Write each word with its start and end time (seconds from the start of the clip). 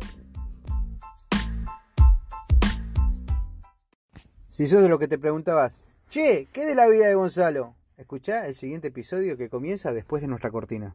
Si 4.46 4.68
sos 4.68 4.82
de 4.82 4.88
lo 4.88 5.00
que 5.00 5.08
te 5.08 5.18
preguntabas, 5.18 5.74
che, 6.08 6.46
¿qué 6.52 6.64
de 6.64 6.76
la 6.76 6.86
vida 6.86 7.08
de 7.08 7.16
Gonzalo? 7.16 7.74
Escucha 7.96 8.46
el 8.46 8.54
siguiente 8.54 8.86
episodio 8.88 9.36
que 9.36 9.48
comienza 9.48 9.92
después 9.92 10.22
de 10.22 10.28
nuestra 10.28 10.52
cortina. 10.52 10.94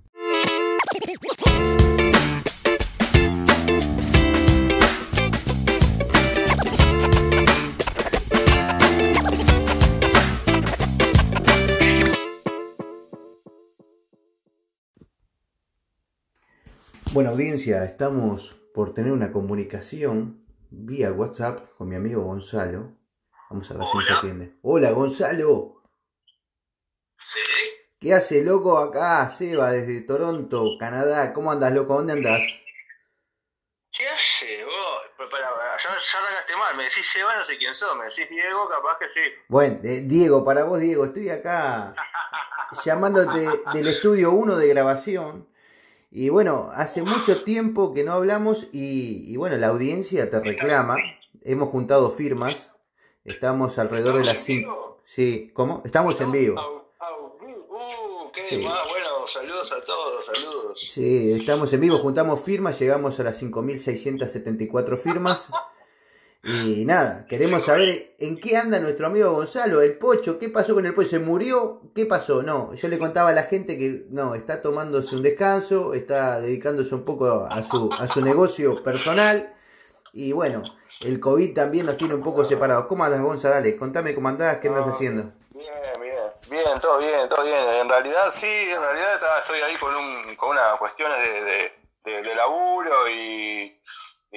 Bueno, 17.15 17.29
audiencia, 17.29 17.85
estamos 17.85 18.57
por 18.73 18.93
tener 18.93 19.13
una 19.13 19.31
comunicación 19.31 20.45
vía 20.69 21.13
WhatsApp 21.13 21.69
con 21.77 21.87
mi 21.87 21.95
amigo 21.95 22.23
Gonzalo. 22.23 22.91
Vamos 23.49 23.71
a 23.71 23.75
ver 23.75 23.87
si 23.87 23.97
nos 23.97 24.11
atiende. 24.11 24.57
Hola, 24.63 24.91
Gonzalo. 24.91 25.81
Sí. 27.17 27.39
¿Qué 28.01 28.13
hace, 28.13 28.43
loco? 28.43 28.77
Acá, 28.77 29.29
Seba, 29.29 29.71
desde 29.71 30.01
Toronto, 30.01 30.71
Canadá. 30.77 31.31
¿Cómo 31.31 31.53
andas, 31.53 31.71
loco? 31.71 31.93
¿Dónde 31.93 32.11
andas? 32.11 32.41
¿Qué 33.97 34.09
hace 34.09 34.65
vos? 34.65 35.01
Pero 35.15 35.29
para, 35.29 35.55
para, 35.55 35.77
ya, 35.77 35.91
ya 35.91 36.19
arrancaste 36.19 36.57
mal. 36.57 36.75
Me 36.75 36.83
decís 36.83 37.07
Seba, 37.09 37.33
no 37.33 37.45
sé 37.45 37.57
quién 37.57 37.75
sos. 37.75 37.97
Me 37.97 38.07
decís 38.07 38.27
Diego, 38.29 38.67
capaz 38.67 38.97
que 38.99 39.05
sí. 39.05 39.21
Bueno, 39.47 39.79
eh, 39.85 40.01
Diego, 40.03 40.43
para 40.43 40.65
vos, 40.65 40.81
Diego, 40.81 41.05
estoy 41.05 41.29
acá 41.29 41.95
llamándote 42.83 43.47
del 43.73 43.87
estudio 43.87 44.31
1 44.31 44.57
de 44.57 44.67
grabación. 44.67 45.54
Y 46.17 46.29
bueno, 46.29 46.69
hace 46.73 47.01
mucho 47.01 47.43
tiempo 47.43 47.93
que 47.93 48.05
no 48.05 48.13
hablamos 48.13 48.69
y, 48.71 49.35
bueno, 49.35 49.57
la 49.57 49.67
audiencia 49.67 50.29
te 50.31 50.39
reclama. 50.39 50.95
Hemos 51.41 51.67
juntado 51.67 52.09
firmas. 52.09 52.71
Estamos 53.25 53.77
alrededor 53.77 54.19
de 54.19 54.23
las 54.23 54.35
¿Estamos 54.35 54.49
en 54.49 54.61
5. 54.61 54.71
vivo? 54.71 55.01
Sí, 55.03 55.51
¿cómo? 55.53 55.81
Estamos 55.83 56.21
en 56.21 56.31
vivo. 56.31 56.55
Sí. 58.47 58.63
saludos 59.27 59.73
a 59.73 59.83
todos, 59.83 60.25
saludos. 60.25 60.79
Sí, 60.79 61.33
estamos 61.33 61.73
en 61.73 61.81
vivo, 61.81 61.97
juntamos 61.97 62.39
firmas, 62.39 62.79
llegamos 62.79 63.19
a 63.19 63.23
las 63.23 63.41
5.674 63.41 64.97
firmas. 64.97 65.49
Y 66.47 66.85
nada, 66.85 67.25
queremos 67.27 67.63
saber 67.65 68.13
en 68.19 68.39
qué 68.39 68.55
anda 68.55 68.79
nuestro 68.79 69.07
amigo 69.07 69.31
Gonzalo, 69.33 69.81
el 69.81 69.97
Pocho, 69.97 70.37
qué 70.37 70.47
pasó 70.49 70.75
con 70.75 70.85
el 70.85 70.93
Pocho, 70.93 71.09
¿se 71.09 71.19
murió? 71.19 71.81
¿Qué 71.95 72.05
pasó? 72.05 72.43
No, 72.43 72.71
yo 72.75 72.87
le 72.87 72.99
contaba 72.99 73.29
a 73.29 73.33
la 73.33 73.43
gente 73.43 73.79
que 73.79 74.05
no, 74.11 74.35
está 74.35 74.61
tomándose 74.61 75.15
un 75.15 75.23
descanso, 75.23 75.95
está 75.95 76.39
dedicándose 76.39 76.93
un 76.93 77.03
poco 77.03 77.47
a 77.49 77.63
su, 77.63 77.89
a 77.99 78.07
su 78.07 78.21
negocio 78.21 78.75
personal. 78.83 79.55
Y 80.13 80.33
bueno, 80.33 80.61
el 81.01 81.19
COVID 81.19 81.53
también 81.55 81.87
nos 81.87 81.97
tiene 81.97 82.13
un 82.13 82.21
poco 82.23 82.45
separados. 82.45 82.85
¿Cómo 82.85 83.03
andas, 83.03 83.21
Gonza? 83.21 83.49
Dale, 83.49 83.75
contame 83.75 84.13
cómo 84.13 84.27
andás, 84.29 84.57
qué 84.57 84.67
andas 84.67 84.85
Ah, 84.85 84.91
haciendo. 84.91 85.23
Bien, 85.49 85.67
bien. 85.99 86.15
Bien, 86.49 86.79
todo 86.79 86.99
bien, 86.99 87.27
todo 87.27 87.43
bien. 87.43 87.67
En 87.81 87.89
realidad 87.89 88.25
sí, 88.31 88.45
en 88.71 88.79
realidad 88.81 89.15
estaba- 89.15 89.39
estoy 89.39 89.59
ahí 89.61 89.75
con, 89.77 89.93
un, 89.95 90.35
con 90.35 90.49
unas 90.51 90.77
cuestiones 90.77 91.17
de, 91.23 91.41
de, 91.41 91.71
de- 92.05 92.21
de 92.21 92.35
laburo 92.35 93.09
y, 93.09 93.77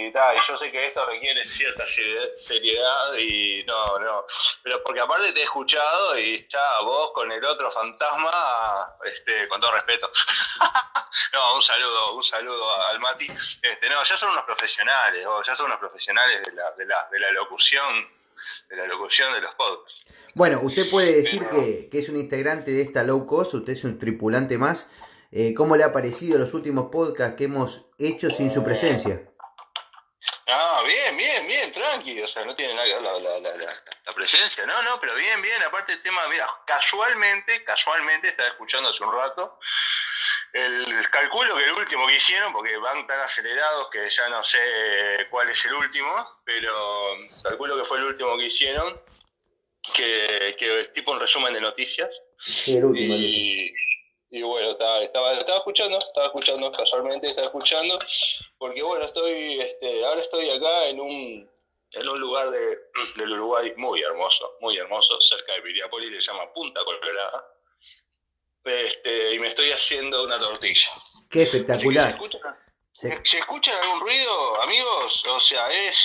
y 0.01 0.13
tal. 0.13 0.37
Y 0.37 0.41
yo 0.47 0.57
sé 0.57 0.71
que 0.71 0.87
esto 0.87 1.05
requiere 1.07 1.47
cierta 1.49 1.85
seri- 1.85 2.37
seriedad 2.37 3.15
y 3.19 3.65
no, 3.65 3.99
no. 3.99 4.25
Pero 4.63 4.83
porque 4.85 5.01
aparte 5.01 5.33
te 5.33 5.41
he 5.41 5.45
escuchado 5.45 6.19
y 6.19 6.47
ya 6.49 6.81
vos 6.83 7.11
con 7.13 7.31
el 7.33 7.45
otro 7.45 7.71
fantasma, 7.71 8.97
este, 9.05 9.49
con 9.49 9.61
todo 9.61 9.73
respeto. 9.73 10.11
no, 11.33 11.57
un 11.57 11.63
saludo, 11.63 12.15
un 12.17 12.23
saludo 12.23 12.71
al 12.87 13.01
Mati. 13.01 13.27
Este, 13.27 13.89
no, 13.89 14.03
ya 14.05 14.17
son 14.17 14.31
unos 14.31 14.45
profesionales, 14.45 15.27
vos, 15.27 15.47
ya 15.47 15.55
son 15.55 15.67
unos 15.67 15.79
profesionales 15.79 16.43
de 16.45 16.53
la, 16.53 16.71
de 16.73 16.87
la, 16.87 17.09
de 17.11 17.19
la 17.21 17.31
locución, 17.33 18.09
de 18.69 18.77
la 18.77 18.87
locución 18.87 19.33
de 19.33 19.41
los 19.41 19.55
podcasts. 19.55 20.05
Bueno, 20.35 20.61
usted 20.63 20.89
puede 20.91 21.13
decir 21.23 21.41
Pero- 21.51 21.51
que, 21.61 21.89
que 21.91 21.99
es 21.99 22.09
un 22.09 22.17
integrante 22.17 22.71
de 22.71 22.83
esta 22.83 23.03
low 23.03 23.27
cost, 23.27 23.55
usted 23.55 23.73
es 23.73 23.85
un 23.85 23.99
tripulante 23.99 24.57
más. 24.59 24.87
Eh, 25.31 25.53
¿Cómo 25.55 25.77
le 25.77 25.85
ha 25.85 25.93
parecido 25.93 26.39
los 26.39 26.55
últimos 26.55 26.91
podcasts 26.91 27.37
que 27.37 27.45
hemos 27.45 27.83
hecho 27.99 28.31
sin 28.31 28.51
su 28.51 28.65
presencia? 28.65 29.28
Ah, 30.51 30.83
bien, 30.87 31.15
bien, 31.17 31.47
bien, 31.47 31.71
tranqui, 31.73 32.23
o 32.23 32.27
sea, 32.27 32.43
no 32.45 32.57
tiene 32.57 32.73
nada 32.75 32.87
que 32.87 32.95
ver 32.95 33.03
la, 33.03 33.19
la, 33.19 33.39
la, 33.39 33.55
la- 33.57 34.13
presencia, 34.15 34.65
no, 34.67 34.83
no, 34.83 34.99
pero 34.99 35.15
bien, 35.15 35.41
bien, 35.43 35.63
aparte 35.63 35.93
el 35.93 36.03
tema, 36.03 36.27
mira, 36.29 36.49
casualmente, 36.67 37.63
casualmente, 37.65 38.29
estaba 38.29 38.49
escuchando 38.49 38.89
hace 38.89 39.05
un 39.05 39.13
rato, 39.13 39.59
el 40.55 41.09
calculo 41.11 41.55
que 41.57 41.65
el 41.65 41.73
último 41.73 42.07
que 42.07 42.17
hicieron, 42.17 42.53
porque 42.55 42.77
van 42.79 43.07
tan 43.07 43.21
acelerados 43.21 43.91
que 43.91 44.09
ya 44.09 44.29
no 44.31 44.43
sé 44.43 44.59
cuál 45.31 45.51
es 45.51 45.63
el 45.67 45.75
último, 45.75 46.41
pero 46.45 47.15
calculo 47.43 47.77
que 47.77 47.85
fue 47.85 47.99
el 47.99 48.05
último 48.05 48.37
que 48.39 48.45
hicieron, 48.47 48.99
que, 49.95 50.57
que 50.59 50.81
es 50.81 50.93
tipo 50.95 51.13
un 51.13 51.21
resumen 51.21 51.53
de 51.53 51.61
noticias, 51.61 52.23
Sí, 52.39 52.77
el 52.79 52.87
último. 52.87 53.15
el 53.15 53.21
último. 53.21 53.39
y, 53.39 53.75
y 54.31 54.43
bueno, 54.43 54.71
estaba, 54.73 55.03
estaba, 55.03 55.33
estaba 55.35 55.59
escuchando, 55.59 55.99
estaba 55.99 56.27
escuchando, 56.27 56.71
casualmente 56.73 57.29
estaba 57.29 57.47
escuchando, 57.47 57.99
porque 58.59 58.83
bueno, 58.83 59.05
estoy, 59.05 59.61
este, 59.61 60.05
ahora 60.05 60.21
estoy 60.21 60.51
acá 60.51 60.87
en 60.89 61.01
un, 61.01 61.51
en 61.93 62.09
un 62.09 62.21
lugar 62.21 62.51
de, 62.51 62.79
del 63.17 63.33
Uruguay 63.33 63.73
muy 63.77 64.03
hermoso, 64.03 64.57
muy 64.61 64.77
hermoso, 64.77 65.21
cerca 65.21 65.55
de 65.55 65.63
Piriápolis, 65.63 66.25
se 66.25 66.31
llama 66.31 66.53
Punta 66.53 66.81
Colorada, 66.85 67.45
este, 68.65 69.35
y 69.35 69.39
me 69.39 69.49
estoy 69.49 69.73
haciendo 69.73 70.25
una 70.25 70.39
tortilla. 70.39 70.91
Qué 71.31 71.43
Así 71.43 71.51
que, 71.51 71.51
¿se, 71.51 71.57
espectacular. 71.59 72.11
escuchan, 72.11 72.41
Se- 72.93 73.21
¿Se 73.25 73.39
escuchan 73.39 73.77
algún 73.83 74.01
ruido, 74.01 74.61
amigos? 74.63 75.25
O 75.27 75.41
sea, 75.41 75.71
es, 75.73 75.97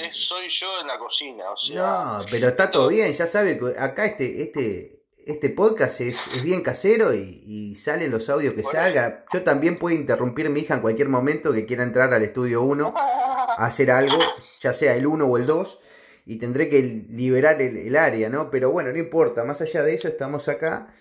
es- 0.00 0.16
soy 0.26 0.48
yo 0.48 0.80
en 0.80 0.86
la 0.88 0.98
cocina, 0.98 1.50
o 1.52 1.56
sea... 1.56 1.76
No, 1.76 2.26
pero 2.30 2.48
está 2.48 2.70
todo 2.70 2.88
bien, 2.88 3.14
ya 3.14 3.26
sabe 3.26 3.58
acá 3.78 4.04
este, 4.06 4.42
este, 4.42 4.99
este 5.30 5.50
podcast 5.50 6.00
es, 6.00 6.18
es 6.34 6.42
bien 6.42 6.62
casero 6.62 7.14
y, 7.14 7.42
y 7.46 7.76
salen 7.76 8.10
los 8.10 8.28
audios 8.28 8.54
que 8.54 8.62
Por 8.62 8.72
salgan. 8.72 9.24
Yo 9.32 9.42
también 9.42 9.78
puedo 9.78 9.94
interrumpir 9.94 10.46
a 10.46 10.50
mi 10.50 10.60
hija 10.60 10.74
en 10.74 10.80
cualquier 10.80 11.08
momento 11.08 11.52
que 11.52 11.66
quiera 11.66 11.82
entrar 11.82 12.12
al 12.12 12.22
estudio 12.22 12.62
1 12.62 12.94
a 12.96 13.66
hacer 13.66 13.90
algo, 13.90 14.18
ya 14.60 14.74
sea 14.74 14.94
el 14.96 15.06
1 15.06 15.24
o 15.26 15.36
el 15.36 15.46
2, 15.46 15.80
y 16.26 16.36
tendré 16.36 16.68
que 16.68 16.82
liberar 17.08 17.60
el, 17.62 17.76
el 17.76 17.96
área, 17.96 18.28
¿no? 18.28 18.50
Pero 18.50 18.70
bueno, 18.70 18.92
no 18.92 18.98
importa, 18.98 19.44
más 19.44 19.60
allá 19.60 19.82
de 19.82 19.94
eso 19.94 20.08
estamos 20.08 20.48
acá. 20.48 20.94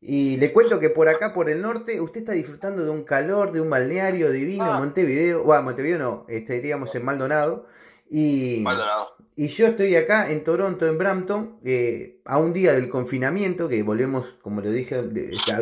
Y 0.00 0.36
le 0.38 0.52
cuento 0.52 0.80
que 0.80 0.90
por 0.90 1.08
acá, 1.08 1.32
por 1.32 1.48
el 1.48 1.62
norte, 1.62 2.00
usted 2.00 2.20
está 2.20 2.32
disfrutando 2.32 2.82
de 2.84 2.90
un 2.90 3.04
calor, 3.04 3.52
de 3.52 3.60
un 3.60 3.70
balneario 3.70 4.30
divino, 4.30 4.64
Ah. 4.64 4.78
Montevideo, 4.80 5.44
bueno, 5.44 5.62
Montevideo 5.62 5.98
no, 5.98 6.26
este, 6.28 6.60
digamos 6.60 6.92
en 6.96 7.04
Maldonado. 7.04 7.66
Y, 8.10 8.60
Maldonado. 8.62 9.14
Y 9.36 9.48
yo 9.48 9.66
estoy 9.66 9.96
acá 9.96 10.30
en 10.30 10.44
Toronto, 10.44 10.86
en 10.86 10.98
Brampton, 10.98 11.58
eh, 11.64 12.20
a 12.24 12.38
un 12.38 12.52
día 12.52 12.72
del 12.72 12.88
confinamiento, 12.88 13.68
que 13.68 13.82
volvemos, 13.82 14.34
como 14.42 14.60
lo 14.60 14.70
dije, 14.70 15.02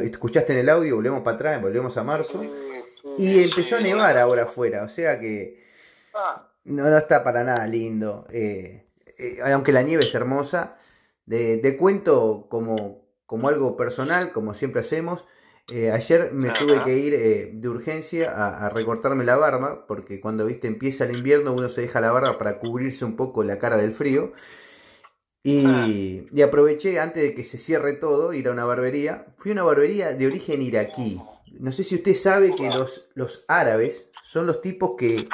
escuchaste 0.03 0.53
en 0.53 0.59
el 0.61 0.69
audio, 0.69 0.97
volvemos 0.97 1.21
para 1.21 1.37
atrás, 1.37 1.63
volvemos 1.63 1.97
a 1.97 2.05
marzo. 2.05 2.43
Y 3.17 3.43
empezó 3.43 3.77
a 3.77 3.81
nevar 3.81 4.17
ahora 4.19 4.43
afuera, 4.45 4.85
o 4.85 4.89
sea 4.89 5.19
que 5.19 5.61
Ah, 6.15 6.49
no, 6.65 6.85
no 6.85 6.99
está 6.99 7.23
para 7.25 7.45
nada 7.45 7.67
lindo. 7.67 8.27
eh, 8.31 8.87
eh, 9.19 9.39
aunque 9.45 9.73
la 9.73 9.83
nieve 9.83 10.05
es 10.05 10.15
hermosa. 10.15 10.77
De, 11.27 11.59
de 11.59 11.77
cuento 11.77 12.47
como, 12.51 13.05
como 13.27 13.49
algo 13.49 13.77
personal, 13.77 14.33
como 14.33 14.55
siempre 14.55 14.81
hacemos. 14.81 15.25
Eh, 15.69 15.91
ayer 15.91 16.33
me 16.33 16.51
tuve 16.51 16.83
que 16.85 16.97
ir 16.99 17.15
eh, 17.15 17.51
de 17.53 17.69
urgencia 17.69 18.31
a, 18.33 18.67
a 18.67 18.71
recortarme 18.71 19.25
la 19.25 19.37
barba, 19.37 19.87
porque 19.87 20.21
cuando 20.21 20.47
viste 20.47 20.67
empieza 20.69 21.05
el 21.05 21.17
invierno 21.17 21.53
uno 21.53 21.69
se 21.69 21.83
deja 21.83 22.01
la 22.01 22.11
barba 22.13 22.39
para 22.39 22.59
cubrirse 22.59 23.05
un 23.05 23.17
poco 23.17 23.43
la 23.45 23.59
cara 23.59 23.77
del 23.77 23.95
frío. 23.95 24.33
Y, 25.43 26.27
y 26.33 26.43
aproveché 26.43 27.01
antes 27.01 27.23
de 27.23 27.35
que 27.35 27.45
se 27.45 27.57
cierre 27.57 27.95
todo, 27.95 28.33
ir 28.35 28.49
a 28.49 28.53
una 28.53 28.65
barbería. 28.67 29.27
Fui 29.39 29.51
a 29.53 29.55
una 29.55 29.63
barbería 29.63 30.13
de 30.13 30.27
origen 30.27 30.61
iraquí. 30.61 31.21
No 31.59 31.73
sé 31.73 31.83
si 31.83 31.95
usted 31.95 32.15
sabe 32.15 32.55
que 32.55 32.69
los, 32.69 33.09
los 33.15 33.45
árabes 33.49 34.11
son 34.23 34.47
los 34.47 34.61
tipos 34.61 34.93
que 34.99 35.29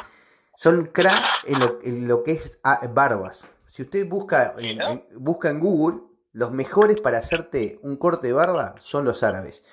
son 0.56 0.86
crack 0.86 1.22
en 1.46 1.58
lo, 1.58 1.78
en 1.82 2.08
lo 2.08 2.22
que 2.22 2.32
es 2.32 2.58
ah, 2.62 2.88
barbas. 2.92 3.42
Si 3.70 3.82
usted 3.82 4.08
busca 4.08 4.54
en- 4.92 5.04
busca 5.16 5.50
en 5.50 5.60
Google, 5.60 5.98
los 6.32 6.52
mejores 6.52 7.00
para 7.00 7.18
hacerte 7.18 7.78
un 7.82 7.96
corte 7.96 8.28
de 8.28 8.32
barba 8.32 8.76
son 8.78 9.04
los 9.04 9.22
árabes. 9.22 9.64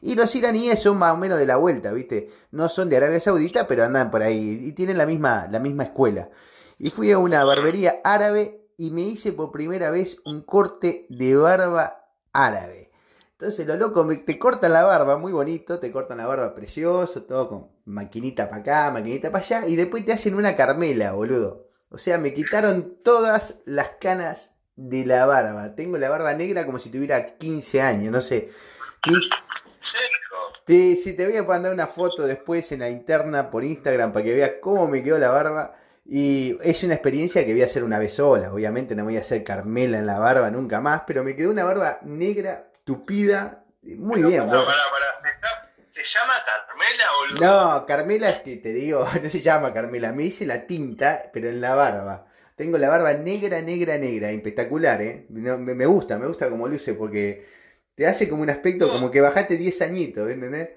Y 0.00 0.14
los 0.14 0.34
iraníes 0.34 0.78
son 0.80 0.96
más 0.98 1.12
o 1.12 1.16
menos 1.16 1.38
de 1.38 1.46
la 1.46 1.56
vuelta, 1.56 1.92
¿viste? 1.92 2.30
No 2.50 2.68
son 2.68 2.88
de 2.88 2.96
Arabia 2.96 3.20
Saudita, 3.20 3.66
pero 3.66 3.84
andan 3.84 4.10
por 4.10 4.22
ahí 4.22 4.62
y 4.64 4.72
tienen 4.72 4.96
la 4.98 5.06
misma, 5.06 5.46
la 5.50 5.58
misma 5.58 5.84
escuela. 5.84 6.30
Y 6.78 6.90
fui 6.90 7.10
a 7.12 7.18
una 7.18 7.44
barbería 7.44 8.00
árabe 8.04 8.66
y 8.78 8.90
me 8.90 9.02
hice 9.02 9.32
por 9.32 9.52
primera 9.52 9.90
vez 9.90 10.16
un 10.24 10.42
corte 10.42 11.06
de 11.10 11.36
barba 11.36 12.06
árabe. 12.32 12.90
Entonces 13.32 13.66
lo 13.66 13.76
loco, 13.76 14.04
me- 14.04 14.16
te 14.16 14.38
cortan 14.38 14.72
la 14.72 14.84
barba, 14.84 15.16
muy 15.18 15.32
bonito, 15.32 15.78
te 15.78 15.90
cortan 15.92 16.18
la 16.18 16.26
barba 16.26 16.54
precioso, 16.54 17.22
todo 17.24 17.48
con 17.48 17.68
maquinita 17.84 18.48
para 18.48 18.62
acá, 18.62 18.90
maquinita 18.90 19.30
para 19.30 19.44
allá, 19.44 19.66
y 19.66 19.76
después 19.76 20.04
te 20.04 20.12
hacen 20.12 20.34
una 20.34 20.56
carmela, 20.56 21.12
boludo. 21.12 21.68
O 21.90 21.98
sea, 21.98 22.18
me 22.18 22.32
quitaron 22.32 22.96
todas 23.02 23.56
las 23.64 23.90
canas 24.00 24.52
de 24.76 25.04
la 25.04 25.26
barba. 25.26 25.74
Tengo 25.74 25.98
la 25.98 26.08
barba 26.08 26.32
negra 26.34 26.64
como 26.66 26.78
si 26.78 26.88
tuviera 26.90 27.36
15 27.36 27.80
años, 27.82 28.12
no 28.12 28.20
sé. 28.20 28.50
15... 29.02 29.28
Sí, 30.66 30.96
sí, 30.96 31.14
te 31.14 31.26
voy 31.26 31.36
a 31.36 31.42
mandar 31.42 31.72
una 31.72 31.86
foto 31.86 32.26
después 32.26 32.70
en 32.72 32.80
la 32.80 32.90
interna 32.90 33.50
por 33.50 33.64
Instagram 33.64 34.12
para 34.12 34.24
que 34.24 34.34
veas 34.34 34.52
cómo 34.60 34.86
me 34.86 35.02
quedó 35.02 35.18
la 35.18 35.30
barba. 35.30 35.76
Y 36.06 36.56
es 36.62 36.82
una 36.82 36.94
experiencia 36.94 37.44
que 37.44 37.52
voy 37.52 37.62
a 37.62 37.66
hacer 37.66 37.84
una 37.84 37.98
vez 37.98 38.14
sola. 38.14 38.52
Obviamente 38.52 38.94
no 38.94 39.04
voy 39.04 39.16
a 39.16 39.20
hacer 39.20 39.44
Carmela 39.44 39.98
en 39.98 40.06
la 40.06 40.18
barba 40.18 40.50
nunca 40.50 40.80
más, 40.80 41.02
pero 41.06 41.22
me 41.24 41.36
quedó 41.36 41.50
una 41.50 41.64
barba 41.64 41.98
negra, 42.02 42.70
tupida. 42.84 43.64
Muy 43.82 44.22
bien, 44.22 44.48
bro. 44.48 44.66
¿Se 45.92 46.04
llama 46.04 46.34
Carmela 46.46 47.04
o 47.12 47.78
No, 47.78 47.86
Carmela 47.86 48.30
es 48.30 48.40
que 48.40 48.56
te 48.56 48.72
digo, 48.72 49.06
no 49.22 49.28
se 49.28 49.40
llama 49.40 49.72
Carmela. 49.72 50.12
Me 50.12 50.24
hice 50.24 50.46
la 50.46 50.66
tinta, 50.66 51.30
pero 51.32 51.48
en 51.48 51.60
la 51.60 51.74
barba. 51.74 52.26
Tengo 52.56 52.76
la 52.78 52.88
barba 52.88 53.14
negra, 53.14 53.60
negra, 53.62 53.96
negra. 53.96 54.30
Espectacular, 54.30 55.00
¿eh? 55.00 55.26
me, 55.30 55.86
gusta, 55.86 56.18
me 56.18 56.26
gusta 56.26 56.50
como 56.50 56.68
luce 56.68 56.94
porque 56.94 57.46
te 58.00 58.06
hace 58.06 58.30
como 58.30 58.40
un 58.40 58.48
aspecto 58.48 58.88
como 58.88 59.10
que 59.10 59.20
bajaste 59.20 59.58
10 59.58 59.82
añitos, 59.82 60.30
¿entendés? 60.30 60.70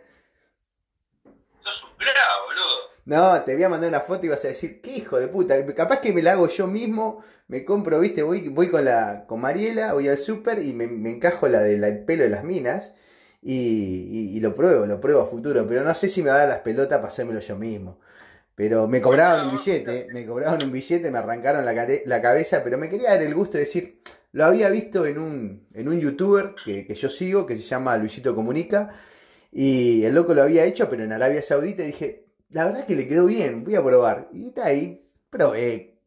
Sos 1.62 1.84
un 1.84 1.98
bravo, 1.98 2.48
boludo. 2.48 2.76
No, 3.06 3.42
te 3.46 3.54
voy 3.54 3.64
a 3.64 3.70
mandar 3.70 3.88
una 3.88 4.02
foto 4.02 4.26
y 4.26 4.30
vas 4.30 4.44
a 4.44 4.50
decir, 4.50 4.82
qué 4.82 4.98
hijo 4.98 5.18
de 5.18 5.30
puta. 5.30 5.66
Capaz 5.74 6.02
que 6.02 6.12
me 6.12 6.22
la 6.22 6.34
hago 6.34 6.50
yo 6.50 6.68
mismo, 6.68 7.24
me 7.48 7.64
compro, 7.64 7.98
viste, 8.02 8.24
voy, 8.24 8.50
voy 8.50 8.68
con 8.70 8.84
la 8.84 9.24
con 9.26 9.40
Mariela, 9.40 9.94
voy 9.94 10.10
al 10.10 10.18
súper 10.18 10.60
y 10.60 10.74
me, 10.74 10.84
encajo 11.10 11.48
la 11.48 11.62
del 11.62 12.04
pelo 12.04 12.24
de 12.24 12.30
las 12.30 12.44
minas 12.44 12.92
y, 13.42 14.38
lo 14.42 14.54
pruebo, 14.54 14.86
lo 14.86 15.00
pruebo 15.00 15.22
a 15.22 15.26
futuro. 15.26 15.66
Pero 15.66 15.86
no 15.86 15.96
sé 15.96 16.10
si 16.10 16.22
me 16.24 16.30
va 16.30 16.36
a 16.36 16.40
dar 16.40 16.50
las 16.50 16.60
pelotas 16.60 16.98
para 16.98 17.08
hacérmelo 17.08 17.40
yo 17.40 17.56
mismo. 17.56 18.02
Pero 18.54 18.90
me 18.90 19.00
cobraban 19.00 19.48
un 19.48 19.56
billete, 19.56 20.10
me 20.12 20.26
cobraban 20.26 20.62
un 20.62 20.74
billete, 20.74 21.10
me 21.10 21.20
arrancaron 21.20 21.64
la, 21.64 21.74
la, 22.06 22.22
cabeza, 22.22 22.66
pero 22.66 22.78
me 22.78 22.90
quería 22.90 23.12
dar 23.12 23.22
el 23.22 23.34
gusto 23.34 23.54
de 23.54 23.64
decir, 23.64 24.02
lo 24.34 24.46
había 24.46 24.70
visto 24.70 25.06
en 25.06 25.18
un, 25.18 25.68
en 25.74 25.88
un 25.88 26.00
youtuber 26.00 26.54
que, 26.66 26.86
que 26.86 26.96
yo 26.96 27.10
sigo, 27.10 27.46
que 27.46 27.56
se 27.56 27.62
llama 27.62 27.96
Luisito 27.98 28.36
Comunica, 28.36 28.90
y 29.52 30.04
el 30.04 30.16
loco 30.16 30.34
lo 30.34 30.42
había 30.42 30.66
hecho, 30.66 30.90
pero 30.90 31.04
en 31.04 31.14
Arabia 31.14 31.42
Saudita 31.44 31.84
dije, 31.84 32.26
la 32.50 32.66
verdad 32.66 32.86
que 32.86 32.96
le 32.96 33.08
quedó 33.08 33.26
bien, 33.26 33.64
voy 33.64 33.76
a 33.76 33.84
probar. 33.84 34.28
Y 34.34 34.48
está 34.48 34.66
ahí, 34.66 35.08
probé. 35.30 36.00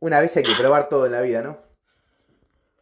Una 0.00 0.20
vez 0.20 0.36
hay 0.36 0.42
que 0.42 0.54
probar 0.54 0.88
todo 0.88 1.06
en 1.06 1.12
la 1.12 1.20
vida, 1.20 1.42
¿no? 1.42 1.62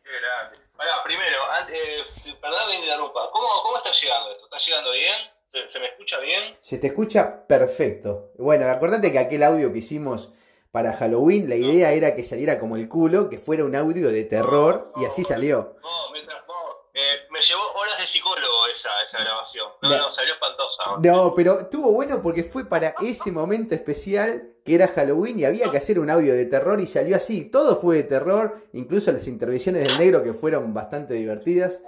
Qué 0.02 0.10
grande. 0.10 0.58
primero, 1.04 1.38
antes, 1.60 2.36
perdón 2.40 2.70
que 2.70 2.76
interrumpa, 2.76 3.30
¿Cómo, 3.32 3.48
¿cómo 3.64 3.76
está 3.76 3.90
llegando 3.90 4.30
esto? 4.30 4.44
¿Está 4.44 4.58
llegando 4.58 4.92
bien? 4.92 5.68
¿Se, 5.68 5.80
me 5.80 5.86
escucha 5.86 6.18
bien? 6.20 6.56
Se 6.60 6.78
te 6.78 6.88
escucha 6.88 7.46
perfecto. 7.46 8.32
Bueno, 8.38 8.66
acordate 8.66 9.12
que 9.12 9.18
aquel 9.18 9.42
audio 9.42 9.72
que 9.72 9.78
hicimos 9.78 10.32
para 10.74 10.92
Halloween, 10.92 11.48
la 11.48 11.54
idea 11.54 11.92
era 11.92 12.16
que 12.16 12.24
saliera 12.24 12.58
como 12.58 12.74
el 12.74 12.88
culo, 12.88 13.30
que 13.30 13.38
fuera 13.38 13.64
un 13.64 13.76
audio 13.76 14.10
de 14.10 14.24
terror, 14.24 14.90
y 14.96 15.04
así 15.04 15.22
salió. 15.22 15.76
No, 15.80 16.10
me, 16.10 16.18
eh, 16.18 17.28
me 17.30 17.40
llevó 17.40 17.62
horas 17.76 17.96
de 18.00 18.06
psicólogo 18.08 18.66
esa, 18.66 18.90
esa 19.04 19.20
grabación. 19.20 19.70
No, 19.82 19.96
no, 19.96 20.10
salió 20.10 20.32
espantosa. 20.32 20.82
No, 21.00 21.32
pero 21.32 21.60
estuvo 21.60 21.92
bueno 21.92 22.20
porque 22.20 22.42
fue 22.42 22.68
para 22.68 22.92
ese 23.00 23.30
momento 23.30 23.76
especial 23.76 24.48
que 24.64 24.74
era 24.74 24.88
Halloween 24.88 25.38
y 25.38 25.44
había 25.44 25.70
que 25.70 25.78
hacer 25.78 26.00
un 26.00 26.10
audio 26.10 26.34
de 26.34 26.46
terror 26.46 26.80
y 26.80 26.88
salió 26.88 27.14
así. 27.14 27.44
Todo 27.44 27.80
fue 27.80 27.98
de 27.98 28.02
terror, 28.02 28.66
incluso 28.72 29.12
las 29.12 29.28
intervenciones 29.28 29.84
del 29.84 29.96
negro 29.96 30.24
que 30.24 30.34
fueron 30.34 30.74
bastante 30.74 31.14
divertidas 31.14 31.78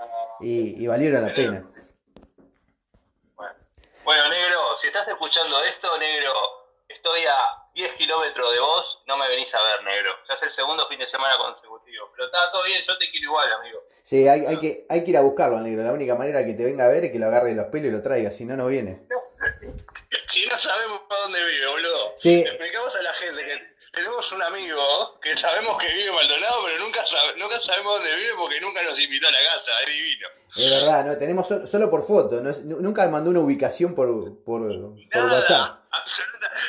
y, 0.40 0.86
valieron 0.86 1.26
la 1.26 1.34
pena. 1.34 1.68
bueno, 4.04 4.28
negro, 4.28 4.58
si 4.76 4.86
estás 4.86 5.08
escuchando 5.08 5.60
esto, 5.64 5.88
negro, 5.98 6.30
estoy 6.88 7.22
a 7.22 7.65
10 7.76 7.92
kilómetros 7.92 8.52
de 8.54 8.58
vos, 8.58 9.02
no 9.06 9.18
me 9.18 9.28
venís 9.28 9.54
a 9.54 9.58
ver, 9.62 9.84
negro. 9.84 10.10
Ya 10.26 10.32
es 10.34 10.42
el 10.42 10.50
segundo 10.50 10.88
fin 10.88 10.98
de 10.98 11.04
semana 11.04 11.36
consecutivo. 11.36 12.10
Pero 12.16 12.24
está 12.24 12.50
todo 12.50 12.64
bien, 12.64 12.80
yo 12.82 12.96
te 12.96 13.10
quiero 13.10 13.26
igual, 13.26 13.52
amigo. 13.52 13.84
Sí, 14.02 14.26
hay, 14.26 14.46
hay, 14.46 14.58
que, 14.58 14.86
hay 14.88 15.04
que 15.04 15.10
ir 15.10 15.16
a 15.18 15.20
buscarlo, 15.20 15.60
negro. 15.60 15.82
La 15.82 15.92
única 15.92 16.14
manera 16.14 16.42
que 16.46 16.54
te 16.54 16.64
venga 16.64 16.86
a 16.86 16.88
ver 16.88 17.04
es 17.04 17.12
que 17.12 17.18
lo 17.18 17.26
agarre 17.26 17.50
de 17.50 17.56
los 17.56 17.66
pelos 17.66 17.88
y 17.88 17.90
lo 17.90 18.00
traiga, 18.00 18.30
si 18.30 18.46
no, 18.46 18.56
no 18.56 18.68
viene. 18.68 19.06
si 20.28 20.46
no 20.46 20.58
sabemos 20.58 21.02
para 21.06 21.20
dónde 21.20 21.38
vive, 21.44 21.66
boludo. 21.66 22.14
Sí. 22.16 22.40
explicamos 22.40 22.96
a 22.96 23.02
la 23.02 23.12
gente 23.12 23.44
que 23.44 23.75
tenemos 23.96 24.30
un 24.30 24.42
amigo 24.42 25.18
que 25.22 25.34
sabemos 25.38 25.78
que 25.78 25.88
vive 25.88 26.08
en 26.08 26.14
Maldonado, 26.14 26.64
pero 26.66 26.78
nunca, 26.78 27.00
nunca 27.38 27.58
sabemos 27.58 27.94
dónde 27.94 28.14
vive 28.14 28.32
porque 28.36 28.60
nunca 28.60 28.82
nos 28.82 29.00
invitó 29.00 29.26
a 29.26 29.30
la 29.30 29.38
casa, 29.38 29.72
es 29.80 29.86
divino. 29.86 30.28
Es 30.54 30.70
verdad, 30.70 31.04
no, 31.06 31.18
tenemos 31.18 31.46
solo, 31.48 31.90
por 31.90 32.06
foto, 32.06 32.42
no, 32.42 32.52
nunca 32.80 33.08
mandó 33.08 33.30
una 33.30 33.40
ubicación 33.40 33.94
por, 33.94 34.08
por, 34.44 34.60
por 35.10 35.24
WhatsApp. 35.24 35.80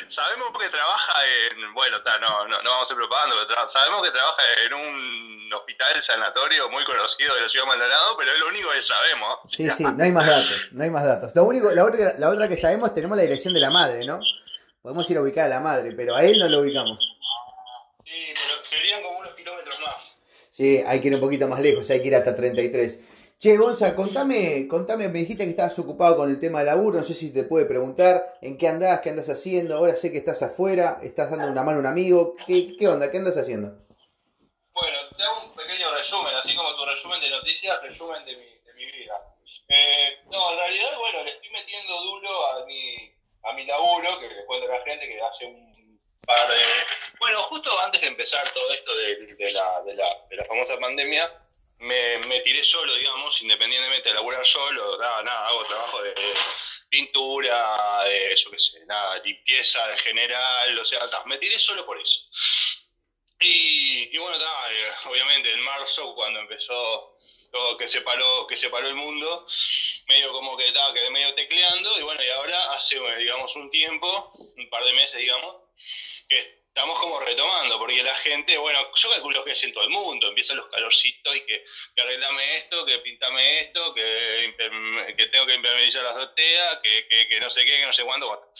Sabemos 0.08 0.52
que 0.58 0.70
trabaja 0.70 1.20
en, 1.50 1.74
bueno, 1.74 1.98
no, 1.98 2.48
no, 2.48 2.62
no 2.62 2.70
vamos 2.70 2.84
a 2.84 2.88
ser 2.88 2.96
propaganda, 2.96 3.36
pero 3.46 3.68
sabemos 3.68 4.02
que 4.02 4.10
trabaja 4.10 4.42
en 4.64 4.74
un 4.74 5.52
hospital 5.52 6.02
sanatorio 6.02 6.70
muy 6.70 6.84
conocido 6.84 7.34
de 7.34 7.42
la 7.42 7.48
ciudad 7.50 7.66
de 7.66 7.68
Maldonado, 7.68 8.16
pero 8.16 8.32
es 8.32 8.38
lo 8.38 8.48
único 8.48 8.70
que 8.72 8.82
sabemos. 8.82 9.38
Sí, 9.50 9.68
sí, 9.76 9.84
no 9.84 10.02
hay 10.02 10.12
más 10.12 10.26
datos, 10.26 10.68
no 10.72 10.82
hay 10.82 10.90
más 10.90 11.04
datos. 11.04 11.32
Lo 11.34 11.44
único, 11.44 11.70
la 11.72 11.84
otra, 11.84 12.14
la 12.16 12.30
otra 12.30 12.48
que 12.48 12.56
sabemos, 12.56 12.94
tenemos 12.94 13.18
la 13.18 13.22
dirección 13.22 13.52
de 13.52 13.60
la 13.60 13.70
madre, 13.70 14.06
¿no? 14.06 14.18
Podemos 14.80 15.10
ir 15.10 15.18
a 15.18 15.20
ubicar 15.20 15.46
a 15.46 15.48
la 15.48 15.60
madre, 15.60 15.92
pero 15.92 16.14
a 16.14 16.22
él 16.22 16.38
no 16.38 16.48
lo 16.48 16.60
ubicamos. 16.60 17.17
Sí, 18.18 18.34
pero 18.34 18.64
serían 18.64 19.02
como 19.02 19.18
unos 19.20 19.34
kilómetros 19.34 19.80
más. 19.80 19.96
Sí, 20.50 20.82
hay 20.84 21.00
que 21.00 21.08
ir 21.08 21.14
un 21.14 21.20
poquito 21.20 21.46
más 21.46 21.60
lejos, 21.60 21.88
hay 21.90 22.02
que 22.02 22.08
ir 22.08 22.16
hasta 22.16 22.34
33. 22.34 23.00
Che, 23.38 23.56
Gonza, 23.56 23.94
contame, 23.94 24.66
contame, 24.66 25.08
me 25.08 25.20
dijiste 25.20 25.44
que 25.44 25.50
estabas 25.50 25.78
ocupado 25.78 26.16
con 26.16 26.28
el 26.28 26.40
tema 26.40 26.58
del 26.58 26.66
laburo, 26.66 26.98
no 26.98 27.04
sé 27.04 27.14
si 27.14 27.32
te 27.32 27.44
puede 27.44 27.66
preguntar 27.66 28.34
en 28.42 28.58
qué 28.58 28.66
andás, 28.66 29.00
qué 29.00 29.10
andas 29.10 29.28
haciendo, 29.28 29.76
ahora 29.76 29.94
sé 29.94 30.10
que 30.10 30.18
estás 30.18 30.42
afuera, 30.42 30.98
estás 31.00 31.30
dando 31.30 31.46
una 31.46 31.62
mano 31.62 31.78
a 31.78 31.80
un 31.80 31.86
amigo, 31.86 32.34
¿qué, 32.44 32.76
qué 32.76 32.88
onda, 32.88 33.12
qué 33.12 33.18
andas 33.18 33.36
haciendo? 33.36 33.68
Bueno, 34.72 34.98
te 35.16 35.22
hago 35.22 35.44
un 35.44 35.54
pequeño 35.54 35.94
resumen, 35.94 36.34
así 36.34 36.56
como 36.56 36.74
tu 36.74 36.84
resumen 36.86 37.20
de 37.20 37.30
noticias, 37.30 37.80
resumen 37.82 38.24
de 38.24 38.36
mi, 38.36 38.44
de 38.44 38.74
mi 38.74 38.84
vida. 38.86 39.14
Eh, 39.68 40.18
no, 40.26 40.50
en 40.50 40.58
realidad, 40.58 40.98
bueno, 40.98 41.22
le 41.22 41.30
estoy 41.30 41.50
metiendo 41.50 42.02
duro 42.02 42.46
a 42.48 42.66
mi, 42.66 43.14
a 43.44 43.52
mi 43.52 43.64
laburo, 43.64 44.18
que 44.18 44.28
le 44.28 44.44
cuento 44.46 44.66
a 44.66 44.78
la 44.78 44.84
gente 44.84 45.06
que 45.06 45.20
hace 45.20 45.46
un 45.46 45.67
par 46.28 46.48
de... 46.48 46.62
Bueno, 47.18 47.42
justo 47.44 47.80
antes 47.80 48.00
de 48.02 48.06
empezar 48.06 48.48
todo 48.50 48.70
esto 48.72 48.94
de, 48.94 49.16
de, 49.16 49.52
la, 49.52 49.82
de, 49.82 49.94
la, 49.94 50.08
de 50.30 50.36
la 50.36 50.44
famosa 50.44 50.78
pandemia, 50.78 51.28
me, 51.78 52.18
me, 52.18 52.40
tiré 52.40 52.62
solo, 52.62 52.94
digamos, 52.94 53.42
independientemente 53.42 54.10
de 54.10 54.14
laburar 54.14 54.44
solo, 54.46 54.98
nada, 54.98 55.22
nada, 55.22 55.48
hago 55.48 55.64
trabajo 55.64 56.02
de 56.02 56.14
pintura, 56.90 58.04
de, 58.04 58.36
yo 58.36 58.50
qué 58.50 58.58
sé, 58.58 58.84
nada, 58.86 59.18
limpieza 59.24 59.86
de 59.88 59.98
general, 59.98 60.78
o 60.78 60.84
sea, 60.84 61.00
me 61.26 61.38
tiré 61.38 61.58
solo 61.58 61.84
por 61.86 62.00
eso. 62.00 62.20
Y, 63.40 64.14
y 64.14 64.18
bueno, 64.18 64.36
eh, 64.36 64.92
obviamente 65.06 65.50
en 65.52 65.60
marzo, 65.60 66.14
cuando 66.14 66.40
empezó 66.40 67.16
todo, 67.52 67.76
que 67.76 67.88
se 67.88 68.00
paró, 68.02 68.46
que 68.46 68.56
se 68.56 68.68
paró 68.68 68.88
el 68.88 68.96
mundo, 68.96 69.46
medio 70.08 70.32
como 70.32 70.56
que 70.56 70.66
estaba 70.66 70.92
quedé 70.92 71.10
medio 71.10 71.34
tecleando, 71.34 71.98
y 71.98 72.02
bueno, 72.02 72.22
y 72.22 72.28
ahora 72.30 72.60
hace, 72.74 73.00
digamos, 73.18 73.54
un 73.56 73.70
tiempo, 73.70 74.32
un 74.56 74.68
par 74.68 74.84
de 74.84 74.92
meses, 74.92 75.20
digamos, 75.20 75.56
que 76.28 76.38
estamos 76.38 76.98
como 76.98 77.18
retomando, 77.20 77.78
porque 77.78 78.02
la 78.02 78.14
gente, 78.16 78.56
bueno, 78.58 78.78
yo 78.94 79.10
calculo 79.10 79.44
que 79.44 79.52
es 79.52 79.64
en 79.64 79.72
todo 79.72 79.84
el 79.84 79.90
mundo, 79.90 80.28
empiezan 80.28 80.56
los 80.56 80.68
calorcitos 80.68 81.34
y 81.34 81.40
que, 81.40 81.64
que 81.94 82.02
arreglame 82.02 82.56
esto, 82.58 82.86
que 82.86 82.98
pintame 82.98 83.60
esto, 83.60 83.94
que, 83.94 84.54
que 85.16 85.26
tengo 85.26 85.46
que 85.46 85.54
impermeabilizar 85.54 86.04
la 86.04 86.10
azotea, 86.10 86.80
que, 86.80 87.26
que, 87.28 87.40
no 87.40 87.50
sé 87.50 87.64
qué, 87.64 87.78
que 87.78 87.86
no 87.86 87.92
sé 87.92 88.04
cuándo. 88.04 88.52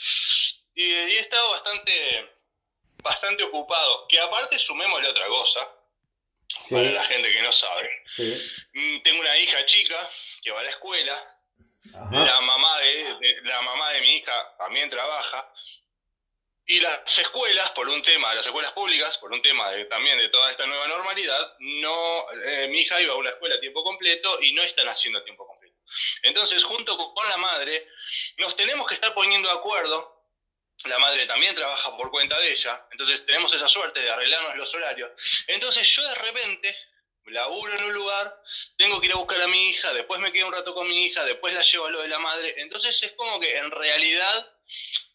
Y, 0.74 0.82
y, 0.82 0.92
he 0.92 1.18
estado 1.20 1.50
bastante, 1.50 2.30
bastante 3.02 3.44
ocupado, 3.44 4.08
que 4.08 4.18
aparte 4.18 4.58
sumémosle 4.58 5.08
otra 5.08 5.28
cosa, 5.28 5.78
para 6.70 6.90
la 6.90 7.04
gente 7.04 7.32
que 7.32 7.42
no 7.42 7.52
sabe. 7.52 7.88
Mm, 8.72 9.00
tengo 9.02 9.20
una 9.20 9.36
hija 9.38 9.64
chica 9.66 10.10
que 10.42 10.50
va 10.50 10.60
a 10.60 10.64
la 10.64 10.70
escuela, 10.70 11.38
la 12.10 12.40
mamá 12.40 12.78
de, 12.80 13.36
la 13.44 13.62
mamá 13.62 13.90
de 13.92 14.00
mi 14.00 14.16
hija 14.16 14.56
también 14.58 14.90
trabaja, 14.90 15.52
y 16.70 16.80
las 16.80 17.18
escuelas, 17.18 17.70
por 17.70 17.88
un 17.88 18.02
tema, 18.02 18.34
las 18.34 18.44
escuelas 18.44 18.72
públicas, 18.72 19.16
por 19.16 19.32
un 19.32 19.40
tema 19.40 19.70
también 19.88 20.18
de 20.18 20.28
toda 20.28 20.50
esta 20.50 20.66
nueva 20.66 20.86
normalidad, 20.86 21.56
no, 21.60 22.26
eh, 22.44 22.68
mi 22.68 22.80
hija 22.80 23.00
iba 23.00 23.14
a 23.14 23.16
una 23.16 23.30
escuela 23.30 23.54
a 23.54 23.60
tiempo 23.60 23.82
completo 23.82 24.38
y 24.42 24.52
no 24.52 24.62
están 24.62 24.86
haciendo 24.86 25.18
a 25.18 25.24
tiempo 25.24 25.46
completo. 25.46 25.74
Entonces, 26.22 26.62
junto 26.62 26.96
con 27.14 27.28
la 27.30 27.38
madre, 27.38 27.88
nos 28.36 28.54
tenemos 28.54 28.86
que 28.86 28.94
estar 28.94 29.14
poniendo 29.14 29.48
de 29.48 29.54
acuerdo. 29.54 30.26
La 30.84 30.98
madre 30.98 31.26
también 31.26 31.54
trabaja 31.54 31.96
por 31.96 32.10
cuenta 32.10 32.38
de 32.38 32.52
ella, 32.52 32.86
entonces 32.92 33.24
tenemos 33.24 33.52
esa 33.54 33.66
suerte 33.66 34.00
de 34.00 34.10
arreglarnos 34.10 34.54
los 34.56 34.72
horarios. 34.74 35.10
Entonces 35.46 35.88
yo 35.88 36.06
de 36.06 36.14
repente 36.16 36.76
laburo 37.24 37.74
en 37.74 37.84
un 37.84 37.92
lugar, 37.94 38.42
tengo 38.76 39.00
que 39.00 39.06
ir 39.06 39.12
a 39.12 39.16
buscar 39.16 39.40
a 39.40 39.48
mi 39.48 39.70
hija, 39.70 39.92
después 39.94 40.20
me 40.20 40.30
quedo 40.32 40.46
un 40.46 40.52
rato 40.52 40.74
con 40.74 40.86
mi 40.86 41.06
hija, 41.06 41.24
después 41.24 41.54
la 41.54 41.62
llevo 41.62 41.86
a 41.86 41.90
lo 41.90 42.02
de 42.02 42.08
la 42.08 42.18
madre. 42.18 42.54
Entonces 42.58 43.02
es 43.02 43.12
como 43.12 43.40
que 43.40 43.56
en 43.56 43.70
realidad 43.70 44.52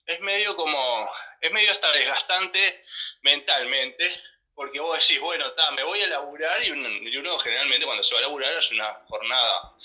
es 0.05 0.19
medio 0.19 0.55
como, 0.55 1.12
es 1.43 1.51
medio 1.51 1.71
hasta 1.71 1.91
desgastante 1.91 2.83
mentalmente, 3.21 4.09
porque 4.55 4.79
vos 4.79 4.97
decís, 4.97 5.19
bueno, 5.19 5.51
ta, 5.51 5.71
me 5.71 5.83
voy 5.83 6.00
a 6.00 6.07
laburar 6.07 6.63
y 6.63 6.71
uno, 6.71 7.38
generalmente 7.39 7.85
cuando 7.85 8.01
se 8.01 8.13
va 8.13 8.19
a 8.19 8.23
laburar 8.23 8.53
es 8.53 8.71
una 8.71 8.93
jornada 9.07 9.75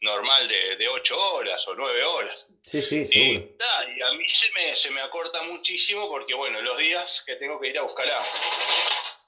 normal 0.00 0.46
de, 0.46 0.76
de 0.76 0.88
8 0.88 1.32
horas 1.32 1.66
o 1.66 1.74
9 1.74 2.04
horas. 2.04 2.46
Sí, 2.62 2.80
sí. 2.82 3.08
Y, 3.10 3.96
y 3.96 4.02
a 4.02 4.12
mí 4.12 4.28
se 4.28 4.48
me, 4.52 4.76
se 4.76 4.90
me 4.90 5.00
acorta 5.00 5.42
muchísimo 5.42 6.08
porque, 6.08 6.34
bueno, 6.34 6.62
los 6.62 6.78
días 6.78 7.24
que 7.26 7.34
tengo 7.34 7.58
que 7.60 7.68
ir 7.68 7.78
a 7.78 7.82
buscar 7.82 8.08
a, 8.08 8.18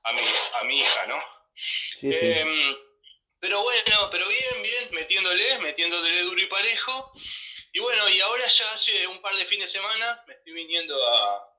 a, 0.05 0.13
mi, 0.13 0.21
a 0.61 0.65
mi 0.65 0.81
hija, 0.81 1.07
¿no? 1.07 1.19
Sí, 1.55 2.13
sí. 2.13 2.19
Em, 2.21 2.77
pero 3.41 3.61
bueno, 3.63 4.09
pero 4.13 4.29
bien, 4.29 4.63
bien, 4.63 4.89
metiéndole, 4.93 5.59
metiéndole 5.59 6.21
duro 6.23 6.41
y 6.41 6.47
parejo. 6.47 7.13
Y 7.73 7.81
bueno, 7.81 8.09
y 8.11 8.21
ahora 8.21 8.47
ya 8.47 8.71
hace 8.71 9.07
un 9.09 9.21
par 9.23 9.35
de 9.35 9.47
fines 9.47 9.73
de 9.73 9.81
semana 9.81 10.23
me 10.29 10.35
estoy 10.35 10.53
viniendo 10.53 10.95
a, 11.09 11.50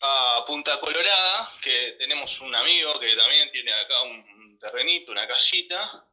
a 0.00 0.44
Punta 0.46 0.78
Colorada, 0.80 1.52
que 1.62 1.96
tenemos 1.98 2.40
un 2.40 2.54
amigo 2.54 2.98
que 3.00 3.14
también 3.16 3.50
tiene 3.50 3.72
acá 3.72 4.00
un 4.02 4.58
terrenito, 4.60 5.12
una 5.12 5.26
casita. 5.26 6.04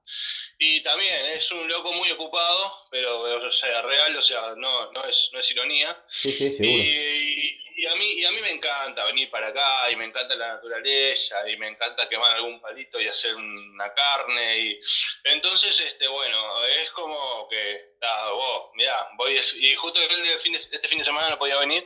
Y 0.57 0.81
también 0.81 1.25
es 1.27 1.51
un 1.51 1.67
loco 1.67 1.91
muy 1.93 2.09
ocupado, 2.11 2.87
pero 2.89 3.19
o 3.47 3.51
sea, 3.51 3.81
real, 3.81 4.15
o 4.15 4.21
sea, 4.21 4.53
no, 4.55 4.91
no, 4.91 5.03
es, 5.03 5.29
no 5.33 5.39
es 5.39 5.51
ironía. 5.51 6.05
Sí, 6.07 6.31
sí, 6.31 6.49
seguro. 6.55 6.67
Y, 6.69 7.61
y 7.77 7.85
a 7.87 7.95
mí, 7.95 8.11
y 8.13 8.23
a 8.25 8.31
mí 8.31 8.37
me 8.41 8.51
encanta 8.51 9.03
venir 9.05 9.29
para 9.29 9.47
acá, 9.47 9.91
y 9.91 9.97
me 9.97 10.05
encanta 10.05 10.33
la 10.35 10.53
naturaleza, 10.53 11.49
y 11.49 11.57
me 11.57 11.67
encanta 11.67 12.07
quemar 12.07 12.31
algún 12.35 12.61
palito 12.61 13.01
y 13.01 13.07
hacer 13.07 13.35
una 13.35 13.93
carne. 13.93 14.59
Y 14.59 14.79
entonces, 15.25 15.77
este, 15.81 16.07
bueno, 16.07 16.65
es 16.67 16.89
como 16.91 17.49
que, 17.49 17.95
ah, 18.03 18.29
vos, 18.31 18.69
mirá, 18.75 19.09
voy, 19.17 19.37
y 19.59 19.75
justo 19.75 19.99
el 20.01 20.39
fin 20.39 20.53
de- 20.53 20.59
este 20.59 20.87
fin 20.87 20.99
de 20.99 21.03
semana 21.03 21.31
no 21.31 21.37
podía 21.37 21.57
venir. 21.57 21.85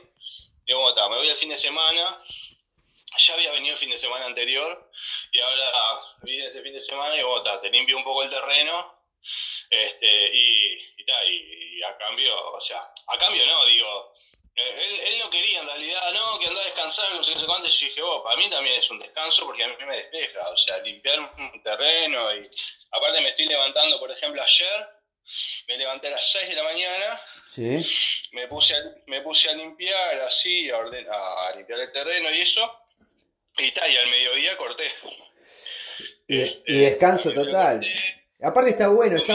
Digo, 0.70 0.82
"Bueno, 0.82 0.96
está, 0.96 1.10
me 1.10 1.18
voy 1.18 1.28
el 1.28 1.36
fin 1.36 1.50
de 1.50 1.58
semana. 1.58 2.06
Ya 3.18 3.34
había 3.34 3.52
venido 3.54 3.74
el 3.74 3.80
fin 3.80 3.90
de 3.90 3.98
semana 3.98 4.28
anterior 4.28 4.92
y 5.32 5.40
ahora 5.40 5.72
vine 6.22 6.46
este 6.46 6.62
fin 6.62 6.74
de 6.74 6.80
semana 6.80 7.16
y 7.18 7.24
bueno, 7.24 7.38
está, 7.44 7.60
te 7.60 7.72
limpio 7.72 7.98
un 7.98 8.04
poco 8.04 8.22
el 8.22 8.30
terreno 8.30 9.04
este, 9.68 10.30
y, 10.32 11.06
ta, 11.08 11.26
y- 11.26 11.82
a 11.82 11.98
cambio, 11.98 12.52
o 12.54 12.62
sea, 12.62 12.88
a 13.08 13.18
cambio 13.18 13.44
no, 13.48 13.66
digo, 13.66 14.14
eh, 14.56 15.02
él, 15.08 15.18
no 15.18 15.30
quería 15.32 15.60
en 15.62 15.66
realidad, 15.66 16.12
no, 16.14 16.38
que 16.38 16.46
andaba 16.46 16.62
a 16.62 16.66
descansar, 16.70 17.14
no 17.16 17.24
sé 17.24 17.34
qué 17.34 17.46
cuánto, 17.48 17.68
y 17.68 17.72
yo 17.72 17.88
dije, 17.88 18.02
oh, 18.04 18.22
para 18.24 18.36
mí 18.38 18.48
también 18.52 18.76
es 18.76 18.92
un 18.92 19.00
descanso 19.00 19.46
porque 19.48 19.64
a 19.64 19.70
mí 19.70 19.76
me 19.88 19.96
despeja, 19.96 20.50
o 20.50 20.58
sea, 20.58 20.78
limpiar 20.80 21.20
un 21.20 21.64
terreno 21.64 22.36
y 22.36 22.48
aparte 22.92 23.22
me 23.22 23.30
estoy 23.30 23.48
levantando, 23.48 23.98
por 23.98 24.12
ejemplo, 24.12 24.40
ayer 24.44 24.88
me 25.68 25.78
levanté 25.78 26.08
a 26.08 26.12
las 26.12 26.32
6 26.32 26.50
de 26.50 26.56
la 26.56 26.64
mañana, 26.64 27.06
Sí. 27.54 27.86
me 28.34 28.48
puse 28.48 28.76
a, 28.76 28.80
me 29.08 29.22
puse 29.22 29.50
a 29.50 29.54
limpiar 29.54 30.20
así, 30.28 30.70
a, 30.70 30.78
orden, 30.78 31.06
a, 31.12 31.56
limpiar 31.58 31.80
el 31.80 31.92
terreno 31.92 32.30
y 32.32 32.42
eso, 32.42 32.62
y 33.58 33.72
tal, 33.72 33.92
y 33.92 33.98
al 33.98 34.10
mediodía 34.10 34.58
corté. 34.58 34.86
Y, 36.28 36.42
Este, 36.42 36.62
y 36.68 36.78
descanso 36.80 37.34
total. 37.34 37.86
Aparte 38.42 38.72
está 38.72 38.88
bueno, 38.90 39.18
está 39.18 39.34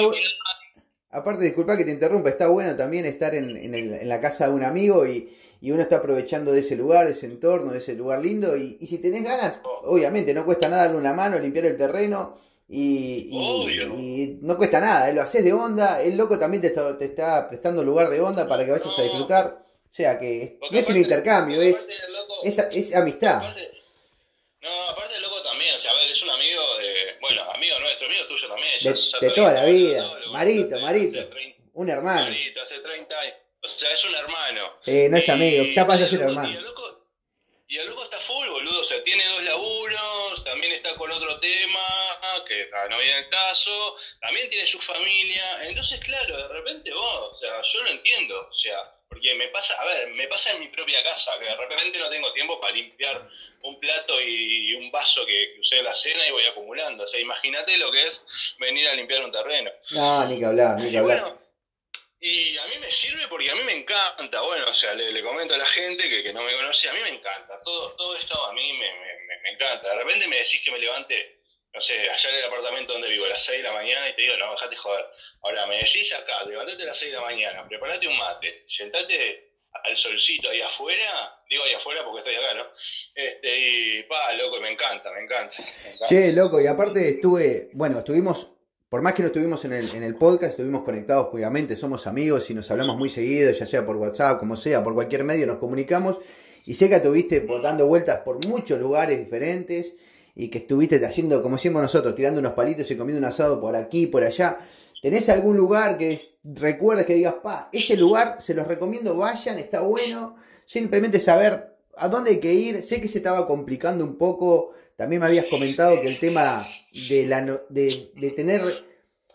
Aparte, 1.10 1.44
disculpa 1.44 1.76
que 1.76 1.84
te 1.84 1.92
interrumpa, 1.92 2.28
está 2.28 2.48
bueno 2.48 2.74
también 2.76 3.06
estar 3.06 3.34
en, 3.36 3.56
en 3.56 3.74
el- 3.74 3.94
en 3.94 4.08
la 4.08 4.20
casa 4.20 4.48
de 4.48 4.52
un 4.54 4.64
amigo 4.64 5.06
y, 5.06 5.36
y 5.60 5.70
uno 5.70 5.82
está 5.82 5.96
aprovechando 5.96 6.50
de 6.50 6.58
ese 6.60 6.74
lugar, 6.74 7.06
de 7.06 7.12
ese 7.12 7.26
entorno, 7.26 7.70
de 7.70 7.78
ese 7.78 7.94
lugar 7.94 8.20
lindo. 8.20 8.56
Y, 8.56 8.78
y 8.80 8.86
si 8.88 8.98
tenés 8.98 9.22
ganas, 9.22 9.60
obviamente 9.84 10.34
no 10.34 10.44
cuesta 10.44 10.68
nada 10.68 10.84
darle 10.86 10.98
una 10.98 11.12
mano, 11.12 11.38
limpiar 11.38 11.66
el 11.66 11.78
terreno 11.78 12.40
y, 12.68 13.28
y- 13.30 13.30
Obvio. 13.32 13.94
y 13.98 14.38
no 14.42 14.56
cuesta 14.56 14.80
nada, 14.80 15.08
eh, 15.10 15.12
lo 15.12 15.22
haces 15.22 15.44
de 15.44 15.52
onda. 15.52 16.00
El 16.02 16.16
loco 16.16 16.38
también 16.38 16.60
te 16.60 16.68
está, 16.68 16.96
te 16.98 17.04
está 17.06 17.48
prestando 17.48 17.82
lugar 17.82 18.08
de 18.10 18.20
onda 18.20 18.48
para 18.48 18.64
que 18.64 18.70
vayas 18.72 18.98
a 18.98 19.02
disfrutar. 19.02 19.64
O 19.90 19.94
sea 19.96 20.18
que 20.18 20.56
porque 20.58 20.74
no 20.74 20.80
es 20.80 20.88
un 20.88 20.96
intercambio, 20.96 21.62
es, 21.62 21.76
loco- 22.08 22.40
es, 22.42 22.58
es 22.58 22.94
amistad. 22.96 23.36
Aparte- 23.36 23.70
no, 24.62 24.70
aparte 24.90 25.14
el 25.16 25.22
loco 25.22 25.40
también, 25.42 25.74
o 25.74 25.78
sea, 25.78 25.90
a 25.90 25.94
ver, 25.94 26.10
es 26.10 26.22
un 26.22 26.30
amigo 26.30 26.62
de, 26.78 26.94
bueno, 27.20 27.42
amigo 27.54 27.78
nuestro, 27.80 28.06
amigo 28.06 28.24
tuyo 28.26 28.48
también. 28.48 28.70
ya- 28.80 28.90
De- 28.92 28.96
ya 28.96 29.18
de 29.20 29.28
te 29.28 29.34
toda 29.34 29.52
la 29.52 29.64
vida. 29.66 30.10
Marito, 30.32 30.80
Marito. 30.80 31.18
hace 31.18 31.26
30 31.28 31.58
Un 31.74 31.90
hermano. 31.90 32.22
Marito, 32.22 32.62
hace 32.62 32.78
30 32.78 33.20
años. 33.20 33.34
O 33.62 33.68
sea, 33.68 33.92
es 33.92 34.04
un 34.06 34.14
hermano. 34.14 34.70
Sí, 34.80 35.06
no 35.10 35.16
es 35.18 35.28
amigo, 35.28 35.64
ya 35.64 35.86
pasa 35.86 36.04
a 36.04 36.08
ser 36.08 36.18
Y 36.20 36.22
hermano. 36.22 36.48
el 36.58 36.64
loco, 36.64 36.93
y 37.74 37.78
el 37.78 37.88
loco 37.88 38.04
está 38.04 38.20
full, 38.20 38.48
boludo. 38.48 38.80
O 38.80 38.84
sea, 38.84 39.02
tiene 39.02 39.24
dos 39.30 39.42
laburos, 39.42 40.44
también 40.44 40.72
está 40.72 40.94
con 40.94 41.10
otro 41.10 41.40
tema, 41.40 41.80
que 42.46 42.70
no 42.88 42.98
viene 42.98 43.18
el 43.18 43.28
caso, 43.28 43.96
también 44.20 44.48
tiene 44.48 44.64
su 44.64 44.78
familia. 44.78 45.42
Entonces, 45.64 45.98
claro, 45.98 46.36
de 46.36 46.48
repente 46.48 46.92
vos, 46.92 47.30
o 47.32 47.34
sea, 47.34 47.62
yo 47.62 47.82
lo 47.82 47.88
entiendo. 47.88 48.48
O 48.48 48.54
sea, 48.54 48.78
porque 49.08 49.34
me 49.34 49.48
pasa, 49.48 49.74
a 49.80 49.84
ver, 49.86 50.08
me 50.10 50.28
pasa 50.28 50.52
en 50.52 50.60
mi 50.60 50.68
propia 50.68 51.02
casa, 51.02 51.32
que 51.40 51.46
de 51.46 51.56
repente 51.56 51.98
no 51.98 52.08
tengo 52.10 52.32
tiempo 52.32 52.60
para 52.60 52.74
limpiar 52.74 53.28
un 53.62 53.80
plato 53.80 54.20
y 54.20 54.74
un 54.74 54.92
vaso 54.92 55.26
que, 55.26 55.56
usé 55.58 55.78
en 55.78 55.84
la 55.84 55.94
cena 55.94 56.28
y 56.28 56.30
voy 56.30 56.44
acumulando. 56.44 57.02
O 57.02 57.06
sea, 57.08 57.18
imagínate 57.18 57.76
lo 57.78 57.90
que 57.90 58.04
es 58.04 58.54
venir 58.60 58.88
a 58.88 58.94
limpiar 58.94 59.24
un 59.24 59.32
terreno. 59.32 59.72
No, 59.90 60.24
ni 60.26 60.38
que 60.38 60.44
hablar, 60.44 60.78
ni 60.78 60.88
Y 60.88 60.92
que 60.92 60.98
hablar. 60.98 61.22
bueno, 61.22 61.43
y 62.26 62.58
a 62.58 62.66
mí 62.66 62.74
me 62.80 62.90
sirve 62.90 63.26
porque 63.28 63.50
a 63.50 63.54
mí 63.54 63.60
me 63.64 63.72
encanta. 63.72 64.40
Bueno, 64.40 64.64
o 64.68 64.74
sea, 64.74 64.94
le, 64.94 65.22
comento 65.22 65.54
a 65.54 65.58
la 65.58 65.66
gente 65.66 66.08
que, 66.08 66.22
que 66.22 66.32
no 66.32 66.42
me 66.42 66.54
conoce, 66.54 66.88
a 66.88 66.92
mí 66.92 66.98
me 67.02 67.10
encanta. 67.10 67.62
Todo, 67.64 67.92
todo 67.96 68.16
esto 68.16 68.46
a 68.46 68.52
mí 68.54 68.72
me, 68.72 68.92
me- 68.94 69.18
me- 69.26 69.38
me 69.42 69.50
encanta. 69.50 69.90
De 69.90 69.96
repente 69.98 70.26
me 70.28 70.36
decís 70.36 70.62
que 70.64 70.70
me 70.70 70.78
levante, 70.78 71.42
no 71.72 71.80
sé, 71.80 72.00
allá 72.08 72.30
en 72.30 72.36
el 72.36 72.44
apartamento 72.46 72.92
donde 72.94 73.10
vivo, 73.10 73.26
a 73.26 73.28
las 73.28 73.44
6 73.44 73.58
de 73.58 73.64
la 73.68 73.72
mañana 73.74 74.08
y 74.08 74.12
te 74.14 74.22
digo, 74.22 74.36
no, 74.38 74.50
dejate 74.52 74.76
joder. 74.76 75.04
Ahora, 75.42 75.66
me 75.66 75.76
decís 75.78 76.12
acá, 76.14 76.44
levantate 76.44 76.82
a 76.84 76.86
las 76.86 76.98
6 76.98 77.10
de 77.10 77.16
la 77.18 77.22
mañana, 77.24 77.66
preparate 77.68 78.08
un 78.08 78.16
mate, 78.16 78.64
sentate 78.66 79.50
al 79.82 79.96
solcito 79.96 80.48
ahí 80.48 80.60
afuera, 80.62 81.42
digo 81.50 81.64
ahí 81.64 81.74
afuera 81.74 82.04
porque 82.04 82.20
estoy 82.20 82.36
acá, 82.36 82.54
¿no? 82.54 82.66
Este, 83.14 83.58
y 83.58 84.02
pa, 84.04 84.32
loco, 84.34 84.60
me 84.60 84.70
encanta, 84.70 85.10
me 85.12 85.20
encanta. 85.24 85.56
me 85.58 85.90
encanta. 85.90 86.06
Che, 86.06 86.32
loco, 86.32 86.60
y 86.60 86.66
aparte 86.68 87.08
estuve, 87.08 87.68
bueno, 87.72 87.98
estuvimos, 87.98 88.46
por 88.94 89.02
más 89.02 89.14
que 89.14 89.22
no 89.22 89.26
estuvimos 89.26 89.64
en 89.64 89.72
el, 89.72 90.14
podcast, 90.14 90.50
estuvimos 90.52 90.84
conectados, 90.84 91.26
pues, 91.32 91.40
obviamente, 91.40 91.76
somos 91.76 92.06
amigos 92.06 92.48
y 92.50 92.54
nos 92.54 92.70
hablamos 92.70 92.96
muy 92.96 93.10
seguido, 93.10 93.50
ya 93.50 93.66
sea 93.66 93.84
por 93.84 93.96
WhatsApp, 93.96 94.38
como 94.38 94.56
sea, 94.56 94.84
por 94.84 94.94
cualquier 94.94 95.24
medio 95.24 95.48
nos 95.48 95.56
comunicamos. 95.58 96.18
Y 96.64 96.74
sé 96.74 96.88
que 96.88 96.94
estuviste 96.94 97.44
dando 97.60 97.88
vueltas 97.88 98.20
por 98.20 98.46
muchos 98.46 98.78
lugares 98.78 99.18
diferentes 99.18 99.96
y 100.36 100.48
que 100.48 100.58
estuviste 100.58 101.04
haciendo, 101.04 101.42
como 101.42 101.56
decimos 101.56 101.82
nosotros, 101.82 102.14
tirando 102.14 102.38
unos 102.38 102.52
palitos 102.52 102.88
y 102.88 102.96
comiendo 102.96 103.18
un 103.18 103.24
asado 103.24 103.60
por 103.60 103.74
aquí, 103.74 104.06
por 104.06 104.22
allá. 104.22 104.58
¿Tenés 105.02 105.28
algún 105.28 105.56
lugar 105.56 105.98
que 105.98 106.12
es- 106.12 106.34
recuerdes 106.44 107.04
que 107.04 107.14
digas, 107.14 107.34
pa, 107.42 107.70
ese 107.72 107.96
lugar 107.96 108.36
se 108.42 108.54
los 108.54 108.68
recomiendo, 108.68 109.16
vayan, 109.16 109.58
está 109.58 109.80
bueno? 109.80 110.36
Simplemente 110.66 111.18
saber 111.18 111.74
a 111.96 112.06
dónde 112.06 112.30
hay 112.30 112.38
que 112.38 112.54
ir. 112.54 112.84
Sé 112.84 113.00
que 113.00 113.08
se 113.08 113.18
estaba 113.18 113.48
complicando 113.48 114.04
un 114.04 114.16
poco. 114.18 114.70
También 114.96 115.20
me 115.20 115.26
habías 115.26 115.46
comentado 115.46 116.00
que 116.00 116.08
el 116.08 116.18
tema 116.18 116.62
de, 117.08 117.26
la, 117.26 117.42
de, 117.68 118.30
tener 118.36 118.84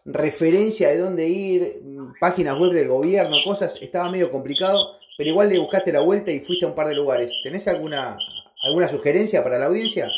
referencia 0.05 0.89
de 0.89 0.99
dónde 0.99 1.27
ir, 1.27 1.81
páginas 2.19 2.57
web 2.57 2.71
del 2.71 2.87
gobierno, 2.87 3.35
cosas, 3.43 3.77
estaba 3.81 4.09
medio 4.09 4.31
complicado, 4.31 4.97
pero 5.17 5.29
igual 5.29 5.49
le 5.49 5.59
buscaste 5.59 5.91
la 5.91 5.99
vuelta 5.99 6.31
y 6.31 6.39
fuiste 6.39 6.65
a 6.65 6.69
un 6.69 6.75
par 6.75 6.87
de 6.87 6.95
lugares. 6.95 7.31
¿Tenés 7.43 7.67
alguna, 7.67 8.17
alguna 8.63 8.89
sugerencia 8.89 9.43
para 9.43 9.59
la 9.59 9.65
audiencia? 9.65 10.09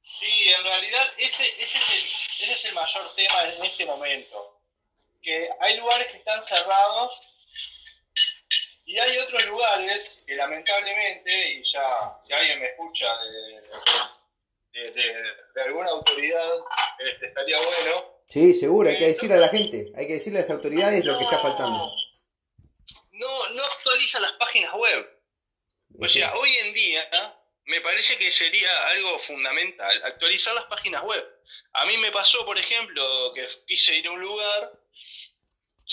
Sí, 0.00 0.48
en 0.58 0.64
realidad 0.64 1.02
ese, 1.18 1.44
ese 1.58 1.78
es 2.52 2.64
el 2.64 2.74
mayor 2.74 3.02
tema 3.14 3.44
en 3.44 3.64
este 3.64 3.84
momento. 3.84 4.60
Que 5.20 5.48
hay 5.60 5.76
lugares 5.76 6.08
que 6.08 6.16
están 6.16 6.42
cerrados 6.44 7.31
y 8.92 8.98
hay 8.98 9.18
otros 9.18 9.44
lugares 9.46 10.12
que 10.26 10.34
lamentablemente, 10.34 11.52
y 11.52 11.62
ya 11.64 12.18
si 12.26 12.32
alguien 12.32 12.60
me 12.60 12.66
escucha 12.66 13.06
de, 13.18 14.80
de, 14.80 14.90
de- 14.90 15.22
de 15.54 15.62
alguna 15.62 15.90
autoridad, 15.90 16.50
este, 16.98 17.26
estaría 17.26 17.58
bueno. 17.60 18.22
Sí, 18.26 18.54
seguro, 18.54 18.88
hay 18.88 18.98
que 18.98 19.08
decirle 19.08 19.34
a 19.36 19.38
la 19.40 19.48
gente, 19.48 19.92
hay 19.96 20.06
que 20.06 20.14
decirle 20.14 20.38
a 20.38 20.42
las 20.42 20.50
autoridades 20.50 21.04
lo 21.04 21.18
que 21.18 21.24
está 21.24 21.38
faltando. 21.40 21.90
No, 23.12 23.48
no 23.50 23.64
actualizan 23.64 24.22
las 24.22 24.32
páginas 24.32 24.72
web. 24.74 25.20
O 26.00 26.08
sea, 26.08 26.32
hoy 26.34 26.56
en 26.56 26.72
día 26.74 27.38
me 27.64 27.80
parece 27.82 28.16
que 28.16 28.30
sería 28.30 28.88
algo 28.88 29.18
fundamental 29.18 30.02
actualizar 30.04 30.54
las 30.54 30.64
páginas 30.64 31.02
web. 31.02 31.40
A 31.74 31.84
mí 31.84 31.96
me 31.98 32.10
pasó, 32.10 32.44
por 32.46 32.58
ejemplo, 32.58 33.32
que 33.34 33.46
quise 33.66 33.96
ir 33.96 34.06
a 34.08 34.12
un 34.12 34.20
lugar 34.20 34.72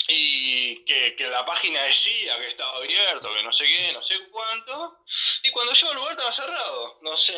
y 0.08 0.84
que, 0.84 1.14
que 1.16 1.28
la 1.28 1.44
página 1.44 1.82
decía 1.82 2.38
que 2.38 2.46
estaba 2.46 2.76
abierto, 2.76 3.34
que 3.34 3.42
no 3.42 3.52
sé 3.52 3.66
qué, 3.66 3.92
no 3.92 4.02
sé 4.02 4.14
cuánto, 4.30 5.00
y 5.42 5.50
cuando 5.50 5.72
llego 5.72 5.90
al 5.90 5.96
lugar 5.96 6.12
estaba 6.12 6.32
cerrado. 6.32 6.98
No 7.02 7.16
sé, 7.16 7.34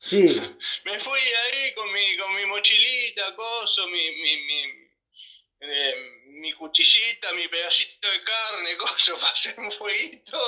Sí, 0.00 0.28
me 0.84 0.98
fui 0.98 1.20
ahí 1.20 1.74
con 1.74 1.92
mi, 1.92 2.16
con 2.16 2.34
mi 2.34 2.46
mochilita, 2.46 3.34
coso, 3.36 3.86
mi, 3.88 4.10
mi, 4.12 4.36
mi, 4.44 4.62
eh, 5.60 5.94
mi 6.40 6.52
cuchillita, 6.54 7.32
mi 7.34 7.46
pedacito 7.48 8.08
de 8.10 8.18
carne, 8.24 8.76
coso, 8.78 9.16
hacer 9.32 9.54
un 9.58 9.70
fueguito. 9.70 10.38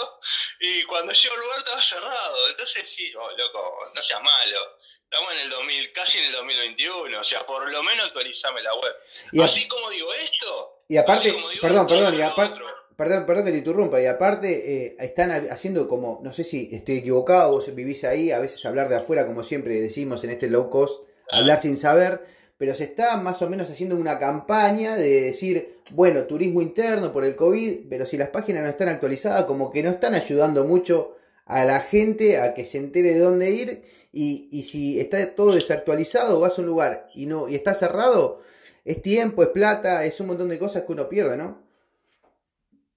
Y 0.60 0.82
cuando 0.84 1.12
llego 1.12 1.34
al 1.34 1.40
lugar 1.40 1.58
estaba 1.58 1.82
cerrado. 1.82 2.48
Entonces 2.50 2.88
sí, 2.88 3.12
oh, 3.16 3.30
loco, 3.36 3.78
no 3.94 4.02
seas 4.02 4.22
malo. 4.22 4.58
Estamos 5.04 5.32
en 5.34 5.38
el 5.40 5.50
2000, 5.50 5.92
casi 5.92 6.18
en 6.18 6.24
el 6.26 6.32
2021. 6.32 7.20
O 7.20 7.24
sea, 7.24 7.44
por 7.46 7.70
lo 7.70 7.82
menos 7.82 8.06
actualizame 8.06 8.62
la 8.62 8.74
web. 8.74 8.94
y, 9.32 9.40
Así 9.42 9.68
como 9.68 9.90
digo 9.90 10.12
esto. 10.14 10.84
y 10.88 10.96
aparte, 10.96 11.30
digo 11.30 11.48
perdón, 11.60 11.86
esto, 11.86 11.94
perdón, 11.94 12.14
y 12.18 12.22
aparte. 12.22 12.60
Perdón, 12.96 13.26
perdón 13.26 13.44
que 13.46 13.52
te 13.52 13.56
interrumpa, 13.58 14.00
y 14.02 14.06
aparte 14.06 14.86
eh, 14.86 14.96
están 15.00 15.30
ha- 15.32 15.52
haciendo 15.52 15.88
como, 15.88 16.20
no 16.22 16.32
sé 16.34 16.44
si 16.44 16.68
estoy 16.72 16.98
equivocado, 16.98 17.50
vos 17.50 17.74
vivís 17.74 18.04
ahí, 18.04 18.30
a 18.30 18.38
veces 18.38 18.64
hablar 18.66 18.90
de 18.90 18.96
afuera, 18.96 19.26
como 19.26 19.42
siempre 19.42 19.80
decimos 19.80 20.22
en 20.24 20.30
este 20.30 20.48
low 20.48 20.68
cost, 20.68 21.02
hablar 21.30 21.60
sin 21.62 21.78
saber, 21.80 22.20
pero 22.58 22.74
se 22.74 22.84
está 22.84 23.16
más 23.16 23.40
o 23.40 23.48
menos 23.48 23.70
haciendo 23.70 23.96
una 23.96 24.18
campaña 24.18 24.94
de 24.94 25.22
decir, 25.22 25.80
bueno, 25.92 26.24
turismo 26.24 26.62
interno 26.62 27.12
por 27.12 27.24
el 27.24 27.36
COVID, 27.36 27.88
pero 27.88 28.06
si 28.06 28.16
las 28.16 28.30
páginas 28.30 28.62
no 28.62 28.68
están 28.68 28.88
actualizadas, 28.88 29.44
como 29.44 29.70
que 29.70 29.82
no 29.82 29.90
están 29.90 30.14
ayudando 30.14 30.64
mucho 30.64 31.16
a 31.46 31.64
la 31.64 31.80
gente 31.80 32.38
a 32.38 32.54
que 32.54 32.64
se 32.64 32.78
entere 32.78 33.14
de 33.14 33.20
dónde 33.20 33.50
ir 33.50 33.82
y, 34.12 34.48
y 34.50 34.62
si 34.62 35.00
está 35.00 35.34
todo 35.34 35.54
desactualizado, 35.54 36.40
vas 36.40 36.58
a 36.58 36.62
un 36.62 36.66
lugar 36.66 37.08
y 37.14 37.26
no 37.26 37.48
y 37.48 37.54
está 37.54 37.74
cerrado, 37.74 38.42
es 38.84 39.00
tiempo, 39.02 39.42
es 39.42 39.50
plata, 39.50 40.04
es 40.04 40.18
un 40.20 40.28
montón 40.28 40.48
de 40.48 40.58
cosas 40.58 40.84
que 40.84 40.92
uno 40.92 41.08
pierde, 41.08 41.36
¿no? 41.36 41.62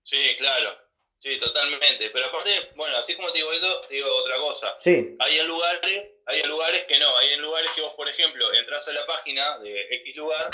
Sí, 0.04 0.36
claro. 0.38 0.86
Sí, 1.26 1.40
totalmente. 1.40 2.12
Pero 2.12 2.28
aparte, 2.28 2.52
bueno, 2.76 2.96
así 2.98 3.16
como 3.16 3.32
te 3.32 3.40
digo 3.40 3.52
esto, 3.52 3.88
digo 3.90 4.08
otra 4.16 4.38
cosa. 4.38 4.76
Sí. 4.80 5.16
Hay 5.18 5.42
lugares, 5.48 6.04
hay 6.28 6.44
lugares 6.44 6.84
que 6.84 7.00
no, 7.00 7.18
hay 7.18 7.36
lugares 7.38 7.72
que 7.74 7.82
vos, 7.82 7.96
por 7.96 8.08
ejemplo, 8.08 8.54
entras 8.54 8.88
a 8.88 8.94
la 8.94 9.08
página 9.08 9.58
de 9.58 9.88
X 9.90 10.18
lugar 10.18 10.52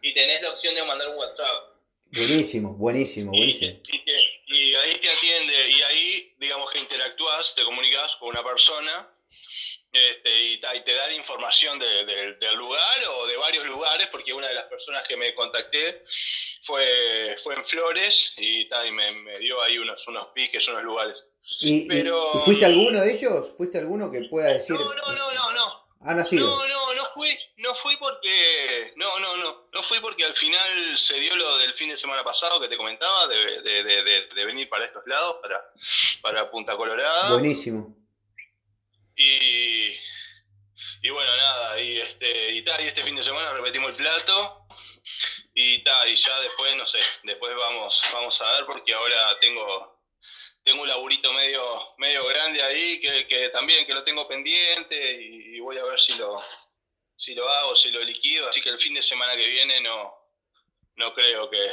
y 0.00 0.14
tenés 0.14 0.40
la 0.42 0.50
opción 0.50 0.76
de 0.76 0.84
mandar 0.84 1.08
un 1.08 1.16
WhatsApp. 1.16 1.71
Buenísimo, 2.12 2.74
buenísimo, 2.74 3.30
buenísimo. 3.30 3.80
Y, 4.46 4.74
ahí 4.74 4.98
te 5.00 5.08
atiende, 5.08 5.54
y 5.70 5.82
ahí, 5.82 6.32
digamos 6.38 6.70
que 6.70 6.78
interactúas, 6.78 7.54
te 7.54 7.64
comunicas 7.64 8.16
con 8.16 8.28
una 8.28 8.44
persona 8.44 9.08
este, 9.90 10.42
y, 10.44 10.58
te 10.58 10.94
da 10.94 11.06
la 11.06 11.14
información 11.14 11.78
del 11.78 12.56
lugar 12.56 12.80
o 13.16 13.26
de 13.26 13.36
varios 13.38 13.64
lugares, 13.66 14.08
porque 14.08 14.34
una 14.34 14.48
de 14.48 14.54
las 14.54 14.64
personas 14.64 15.08
que 15.08 15.16
me 15.16 15.34
contacté 15.34 16.02
fue, 16.60 17.34
fue 17.42 17.54
en 17.54 17.64
Flores 17.64 18.34
y, 18.36 18.68
me, 18.92 19.38
dio 19.38 19.62
ahí 19.62 19.78
unos, 19.78 20.06
unos 20.06 20.28
piques, 20.28 20.68
unos 20.68 20.82
lugares. 20.82 21.24
¿Y, 21.62 21.88
Pero, 21.88 22.44
fuiste 22.44 22.66
alguno 22.66 23.00
de 23.00 23.14
ellos? 23.14 23.48
¿Fuiste 23.56 23.78
alguno 23.78 24.10
que 24.10 24.22
pueda 24.24 24.52
decir? 24.52 24.76
No, 24.76 24.84
no, 24.84 25.12
no, 25.12 25.32
no, 25.32 25.52
no. 25.52 25.82
¿Ha? 26.04 26.14
No, 26.14 26.24
no, 26.68 26.94
no 26.94 27.04
fui, 27.14 27.30
no 27.72 27.78
fui 27.78 27.96
porque, 27.96 28.92
no, 28.96 29.18
no, 29.18 29.36
no, 29.38 29.68
no 29.72 29.82
fui 29.82 29.98
porque 30.00 30.24
al 30.24 30.34
final 30.34 30.98
se 30.98 31.18
dio 31.18 31.34
lo 31.36 31.56
del 31.58 31.72
fin 31.72 31.88
de 31.88 31.96
semana 31.96 32.22
pasado 32.22 32.60
que 32.60 32.68
te 32.68 32.76
comentaba, 32.76 33.26
de, 33.28 33.62
de, 33.62 33.82
de, 33.82 34.26
de 34.26 34.44
venir 34.44 34.68
para 34.68 34.84
estos 34.84 35.02
lados, 35.06 35.36
para, 35.40 35.72
para 36.20 36.50
Punta 36.50 36.76
Colorada. 36.76 37.30
Buenísimo. 37.30 37.96
Y, 39.16 39.96
y 41.02 41.10
bueno, 41.10 41.34
nada, 41.34 41.80
y 41.80 41.98
este, 41.98 42.50
y, 42.50 42.58
y 42.58 42.86
este 42.86 43.02
fin 43.04 43.16
de 43.16 43.22
semana 43.22 43.54
repetimos 43.54 43.92
el 43.92 43.96
plato 43.96 44.66
y 45.54 45.82
ta, 45.82 46.06
y 46.06 46.14
ya 46.14 46.40
después, 46.40 46.76
no 46.76 46.84
sé, 46.84 47.00
después 47.22 47.56
vamos, 47.56 48.02
vamos 48.12 48.38
a 48.42 48.52
ver 48.52 48.66
porque 48.66 48.92
ahora 48.92 49.38
tengo, 49.38 49.98
tengo 50.62 50.82
un 50.82 50.88
laburito 50.88 51.32
medio, 51.32 51.94
medio 51.96 52.26
grande 52.26 52.62
ahí 52.62 53.00
que, 53.00 53.26
que 53.26 53.48
también 53.48 53.86
que 53.86 53.94
lo 53.94 54.04
tengo 54.04 54.28
pendiente 54.28 55.22
y, 55.22 55.58
voy 55.60 55.78
a 55.78 55.84
ver 55.84 55.98
si 55.98 56.14
lo, 56.16 56.42
si 57.22 57.36
lo 57.36 57.48
hago, 57.48 57.76
si 57.76 57.92
lo 57.92 58.02
liquido, 58.02 58.48
así 58.48 58.60
que 58.60 58.70
el 58.70 58.78
fin 58.78 58.94
de 58.94 59.00
semana 59.00 59.36
que 59.36 59.48
viene 59.48 59.80
no, 59.80 60.12
no 60.96 61.14
creo 61.14 61.48
que, 61.48 61.64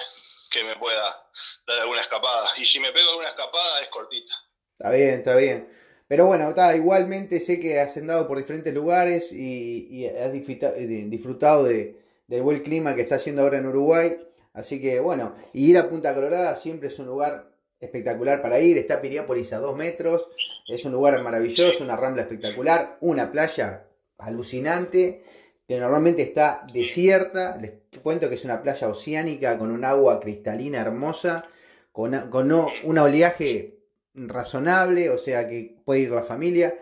que 0.51 0.63
me 0.63 0.75
pueda 0.75 1.27
dar 1.65 1.79
alguna 1.79 2.01
escapada. 2.01 2.49
Y 2.57 2.65
si 2.65 2.79
me 2.79 2.91
pego 2.91 3.09
alguna 3.09 3.29
escapada 3.29 3.81
es 3.81 3.87
cortita. 3.87 4.31
Está 4.73 4.91
bien, 4.91 5.09
está 5.15 5.35
bien. 5.35 5.67
Pero 6.07 6.27
bueno, 6.27 6.49
está, 6.49 6.75
igualmente 6.75 7.39
sé 7.39 7.59
que 7.59 7.79
has 7.79 7.97
andado 7.97 8.27
por 8.27 8.37
diferentes 8.37 8.71
lugares 8.75 9.31
y, 9.31 9.87
y 9.89 10.05
has 10.05 10.31
disfrutado 10.31 11.63
de, 11.63 11.99
del 12.27 12.43
buen 12.43 12.61
clima 12.61 12.93
que 12.93 13.01
está 13.01 13.15
haciendo 13.15 13.41
ahora 13.41 13.57
en 13.57 13.65
Uruguay. 13.65 14.19
Así 14.53 14.79
que 14.79 14.99
bueno, 14.99 15.35
y 15.51 15.71
ir 15.71 15.79
a 15.79 15.89
Punta 15.89 16.13
Colorada 16.13 16.55
siempre 16.57 16.89
es 16.89 16.99
un 16.99 17.07
lugar 17.07 17.49
espectacular 17.79 18.43
para 18.43 18.59
ir. 18.59 18.77
Está 18.77 19.01
Piriápolis 19.01 19.51
a 19.53 19.57
dos 19.57 19.75
metros. 19.75 20.27
Es 20.67 20.85
un 20.85 20.91
lugar 20.91 21.19
maravilloso, 21.23 21.83
una 21.83 21.95
rambla 21.95 22.21
espectacular, 22.21 22.99
una 23.01 23.31
playa 23.31 23.87
alucinante 24.19 25.23
que 25.69 25.79
normalmente 25.79 26.23
está 26.23 26.65
desierta. 26.73 27.55
Les 27.61 27.73
cuento 28.01 28.27
que 28.27 28.33
es 28.33 28.43
una 28.43 28.63
playa 28.63 28.89
oceánica 28.89 29.59
con 29.59 29.69
un 29.69 29.85
agua 29.85 30.19
cristalina 30.19 30.81
hermosa, 30.81 31.45
con, 31.91 32.11
con 32.31 32.51
un 32.51 32.97
oleaje 32.97 33.77
razonable, 34.15 35.11
o 35.11 35.19
sea 35.19 35.47
que 35.47 35.75
puede 35.85 35.99
ir 35.99 36.09
la 36.09 36.23
familia. 36.23 36.73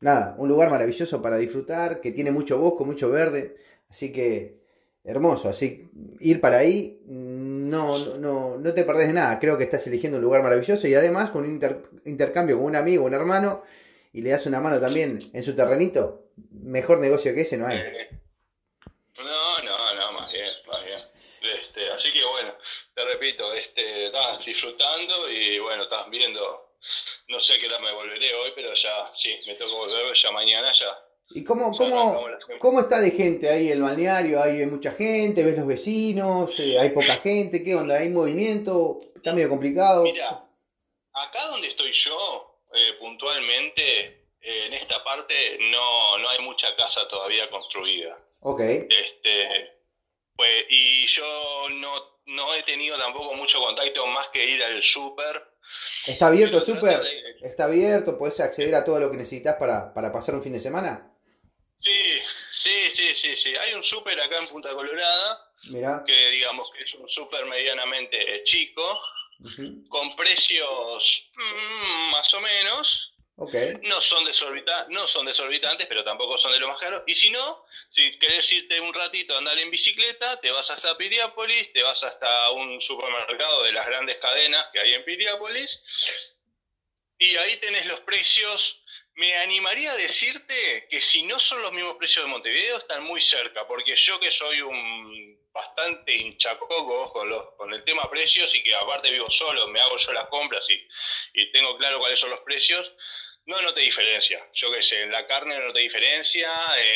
Nada, 0.00 0.34
un 0.36 0.50
lugar 0.50 0.68
maravilloso 0.68 1.22
para 1.22 1.38
disfrutar, 1.38 2.02
que 2.02 2.12
tiene 2.12 2.30
mucho 2.30 2.58
bosque, 2.58 2.84
mucho 2.84 3.08
verde. 3.08 3.56
Así 3.88 4.12
que 4.12 4.60
hermoso. 5.02 5.48
Así 5.48 5.88
ir 6.20 6.42
para 6.42 6.58
ahí 6.58 7.00
no, 7.06 8.18
no, 8.18 8.58
no 8.58 8.74
te 8.74 8.84
perdés 8.84 9.06
de 9.06 9.14
nada. 9.14 9.38
Creo 9.38 9.56
que 9.56 9.64
estás 9.64 9.86
eligiendo 9.86 10.18
un 10.18 10.24
lugar 10.24 10.42
maravilloso 10.42 10.86
y 10.86 10.94
además 10.94 11.30
con 11.30 11.44
un 11.46 11.58
intercambio 12.04 12.58
con 12.58 12.66
un 12.66 12.76
amigo, 12.76 13.06
un 13.06 13.14
hermano, 13.14 13.62
y 14.12 14.20
le 14.20 14.28
das 14.28 14.44
una 14.44 14.60
mano 14.60 14.78
también 14.78 15.20
en 15.32 15.42
su 15.42 15.54
terrenito. 15.54 16.26
Mejor 16.50 16.98
negocio 16.98 17.32
que 17.32 17.40
ese 17.40 17.56
no 17.56 17.66
hay. 17.66 17.80
No, 19.18 19.58
no, 19.62 19.94
no, 19.94 20.12
más 20.12 20.32
bien, 20.32 20.50
más 20.66 20.84
bien. 20.84 21.00
Este, 21.60 21.90
así 21.90 22.12
que 22.12 22.24
bueno, 22.24 22.54
te 22.94 23.04
repito, 23.04 23.52
este, 23.52 24.06
estás 24.06 24.44
disfrutando 24.44 25.30
y 25.30 25.58
bueno, 25.58 25.84
estás 25.84 26.08
viendo, 26.10 26.76
no 27.28 27.40
sé 27.40 27.58
qué 27.58 27.66
hora 27.66 27.78
me 27.78 27.92
volveré 27.92 28.34
hoy, 28.34 28.52
pero 28.54 28.74
ya, 28.74 29.06
sí, 29.14 29.36
me 29.46 29.54
tengo 29.54 29.70
que 29.70 29.76
volver 29.76 30.14
ya 30.14 30.30
mañana, 30.32 30.72
ya 30.72 31.06
¿Y 31.30 31.42
cómo, 31.42 31.76
cómo, 31.76 32.24
cómo 32.60 32.80
está 32.80 33.00
de 33.00 33.10
gente 33.10 33.50
ahí 33.50 33.70
el 33.70 33.82
balneario? 33.82 34.40
¿Hay 34.40 34.64
mucha 34.66 34.92
gente? 34.92 35.42
¿Ves 35.42 35.56
los 35.56 35.66
vecinos? 35.66 36.58
Eh, 36.60 36.78
¿Hay 36.78 36.90
poca 36.90 37.16
gente? 37.16 37.64
¿Qué 37.64 37.74
onda? 37.74 37.96
¿Hay 37.96 38.10
movimiento? 38.10 39.00
¿Está 39.14 39.32
medio 39.32 39.48
complicado? 39.48 40.04
Mira, 40.04 40.48
acá 41.12 41.46
donde 41.50 41.66
estoy 41.66 41.90
yo, 41.90 42.60
eh, 42.72 42.92
puntualmente, 43.00 44.28
en 44.40 44.72
esta 44.74 45.02
parte, 45.02 45.58
no, 45.62 46.05
casa 46.74 47.06
todavía 47.08 47.48
construida. 47.50 48.18
Ok. 48.40 48.60
Este, 48.60 49.78
pues, 50.34 50.64
y 50.68 51.06
yo 51.06 51.68
no, 51.70 52.20
no 52.26 52.54
he 52.54 52.62
tenido 52.62 52.98
tampoco 52.98 53.34
mucho 53.36 53.60
contacto 53.60 54.06
más 54.06 54.28
que 54.28 54.44
ir 54.44 54.62
al 54.64 54.82
súper 54.82 55.56
¿Está 56.06 56.28
abierto 56.28 56.58
el 56.58 56.64
súper? 56.64 57.00
¿Está 57.42 57.64
abierto? 57.64 58.18
¿Puedes 58.18 58.40
acceder 58.40 58.74
a 58.74 58.84
todo 58.84 59.00
lo 59.00 59.10
que 59.10 59.16
necesitas 59.16 59.56
para, 59.56 59.92
para 59.92 60.12
pasar 60.12 60.34
un 60.34 60.42
fin 60.42 60.52
de 60.52 60.60
semana? 60.60 61.12
Sí, 61.74 62.20
sí, 62.54 62.90
sí, 62.90 63.14
sí, 63.14 63.36
sí. 63.36 63.56
Hay 63.56 63.74
un 63.74 63.82
súper 63.82 64.18
acá 64.20 64.38
en 64.38 64.46
Punta 64.46 64.70
Colorada, 64.70 65.52
que 66.06 66.30
digamos 66.30 66.70
que 66.70 66.84
es 66.84 66.94
un 66.94 67.08
súper 67.08 67.44
medianamente 67.46 68.42
chico, 68.44 68.82
con 69.88 70.14
precios 70.16 71.30
mm, 71.36 72.10
más 72.12 72.32
o 72.34 72.40
menos. 72.40 73.15
No, 73.82 74.00
son 74.00 74.24
desorbitantes, 74.24 74.88
no 74.88 75.06
son 75.06 75.26
desorbitantes, 75.26 75.86
pero 75.86 76.02
tampoco 76.02 76.38
son 76.38 76.52
de 76.52 76.58
lo 76.58 76.68
más 76.68 76.78
caro. 76.78 77.04
Y 77.06 77.14
si 77.14 77.28
no, 77.30 77.66
si 77.88 78.10
querés 78.18 78.50
irte 78.52 78.80
un 78.80 78.94
ratito 78.94 79.34
a 79.34 79.38
andar 79.38 79.58
en 79.58 79.70
bicicleta, 79.70 80.40
te 80.40 80.50
vas 80.50 80.70
hasta 80.70 80.96
Piriápolis, 80.96 81.72
te 81.72 81.82
vas 81.82 82.02
hasta 82.02 82.50
un 82.50 82.80
supermercado 82.80 83.62
de 83.64 83.72
las 83.72 83.86
grandes 83.86 84.16
cadenas 84.16 84.66
que 84.72 84.80
hay 84.80 84.94
en 84.94 85.04
Piriápolis, 85.04 85.80
y 87.18 87.36
ahí 87.36 87.56
tenés 87.56 87.86
los 87.86 88.00
precios 88.00 88.82
me 89.16 89.34
animaría 89.38 89.92
a 89.92 89.96
decirte 89.96 90.86
que 90.90 91.00
si 91.00 91.22
no 91.22 91.40
son 91.40 91.62
los 91.62 91.72
mismos 91.72 91.96
precios 91.96 92.24
de 92.24 92.30
Montevideo, 92.30 92.76
están 92.76 93.02
muy 93.02 93.20
cerca, 93.20 93.66
porque 93.66 93.96
yo 93.96 94.20
que 94.20 94.30
soy 94.30 94.60
un 94.60 95.36
bastante 95.52 96.14
hinchacoco 96.14 97.10
con, 97.14 97.30
los, 97.30 97.52
con 97.56 97.72
el 97.72 97.82
tema 97.84 98.10
precios 98.10 98.54
y 98.54 98.62
que 98.62 98.74
aparte 98.74 99.10
vivo 99.10 99.30
solo, 99.30 99.66
me 99.68 99.80
hago 99.80 99.96
yo 99.96 100.12
las 100.12 100.28
compras 100.28 100.68
y, 100.68 100.86
y 101.32 101.50
tengo 101.50 101.78
claro 101.78 101.98
cuáles 101.98 102.20
son 102.20 102.28
los 102.28 102.40
precios, 102.40 102.92
no 103.46 103.62
noté 103.62 103.80
diferencia. 103.80 104.48
Yo 104.52 104.70
qué 104.72 104.82
sé, 104.82 105.02
en 105.02 105.12
la 105.12 105.26
carne 105.26 105.58
no 105.58 105.66
noté 105.66 105.80
diferencia, 105.80 106.50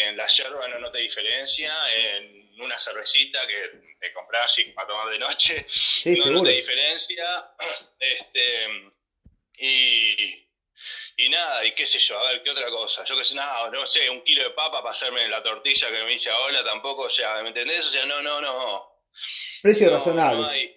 en 0.07 0.17
la 0.17 0.27
yerba 0.27 0.69
no 0.69 0.79
noté 0.79 0.99
diferencia, 0.99 1.75
en 1.95 2.61
una 2.61 2.79
cervecita 2.79 3.47
que 3.47 3.95
te 3.99 4.13
compras 4.13 4.57
para 4.75 4.89
tomar 4.89 5.09
de 5.09 5.19
noche, 5.19 5.67
no 6.05 6.27
noté 6.27 6.51
diferencia. 6.51 7.25
Este, 8.01 8.67
y 9.59 10.51
y 11.21 11.29
nada, 11.29 11.67
y 11.67 11.73
qué 11.73 11.87
sé 11.87 11.99
yo, 11.99 12.19
a 12.19 12.33
ver, 12.33 12.43
¿qué 12.43 12.51
otra 12.51 12.71
cosa? 12.71 13.05
Yo 13.05 13.15
qué 13.15 13.25
sé, 13.25 13.35
nada, 13.35 13.71
no 13.71 13.87
sé, 13.87 14.09
un 14.09 14.23
kilo 14.23 14.43
de 14.43 14.51
papa 14.51 14.83
para 14.83 14.93
hacerme 14.93 15.29
la 15.29 15.43
tortilla 15.43 15.91
que 15.91 16.03
me 16.03 16.13
dice 16.13 16.31
ahora 16.31 16.65
tampoco, 16.65 17.03
o 17.03 17.11
sea, 17.11 17.43
¿me 17.43 17.49
entendés? 17.49 17.85
O 17.85 17.91
sea, 17.91 18.07
no, 18.07 18.23
no, 18.23 18.41
no. 18.41 19.03
Precio 19.61 19.91
razonable. 19.91 20.75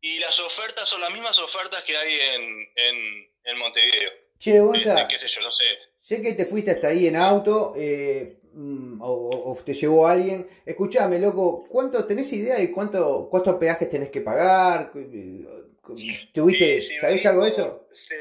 y, 0.00 0.18
las 0.20 0.38
ofertas 0.38 0.88
son 0.88 1.00
las 1.00 1.10
mismas 1.10 1.36
ofertas 1.40 1.82
que 1.82 1.96
hay 1.96 2.20
en, 2.20 2.72
en, 2.76 3.32
en 3.42 3.58
Montevideo. 3.58 4.12
Che, 4.38 4.60
Gonza, 4.60 4.94
este, 4.94 5.08
qué 5.08 5.18
sé 5.18 5.28
yo, 5.28 5.40
no 5.42 5.50
sé. 5.50 5.64
Sé 6.00 6.20
que 6.20 6.34
te 6.34 6.44
fuiste 6.44 6.70
hasta 6.70 6.88
ahí 6.88 7.06
en 7.06 7.16
auto, 7.16 7.72
eh, 7.76 8.30
mm, 8.52 8.98
o, 9.00 9.58
te 9.64 9.72
llevó 9.72 10.06
alguien. 10.06 10.48
Escuchame, 10.66 11.18
loco, 11.18 11.64
¿cuánto 11.66 12.06
tenés 12.06 12.30
idea 12.32 12.56
de 12.56 12.70
cuánto, 12.70 13.28
cuántos 13.30 13.56
peajes 13.56 13.88
tenés 13.88 14.10
que 14.10 14.20
pagar? 14.20 14.92
¿Tuviste, 16.32 16.80
¿Sabés 16.80 17.24
algo 17.24 17.44
de 17.44 17.48
eso? 17.48 17.86
Sí, 17.90 18.16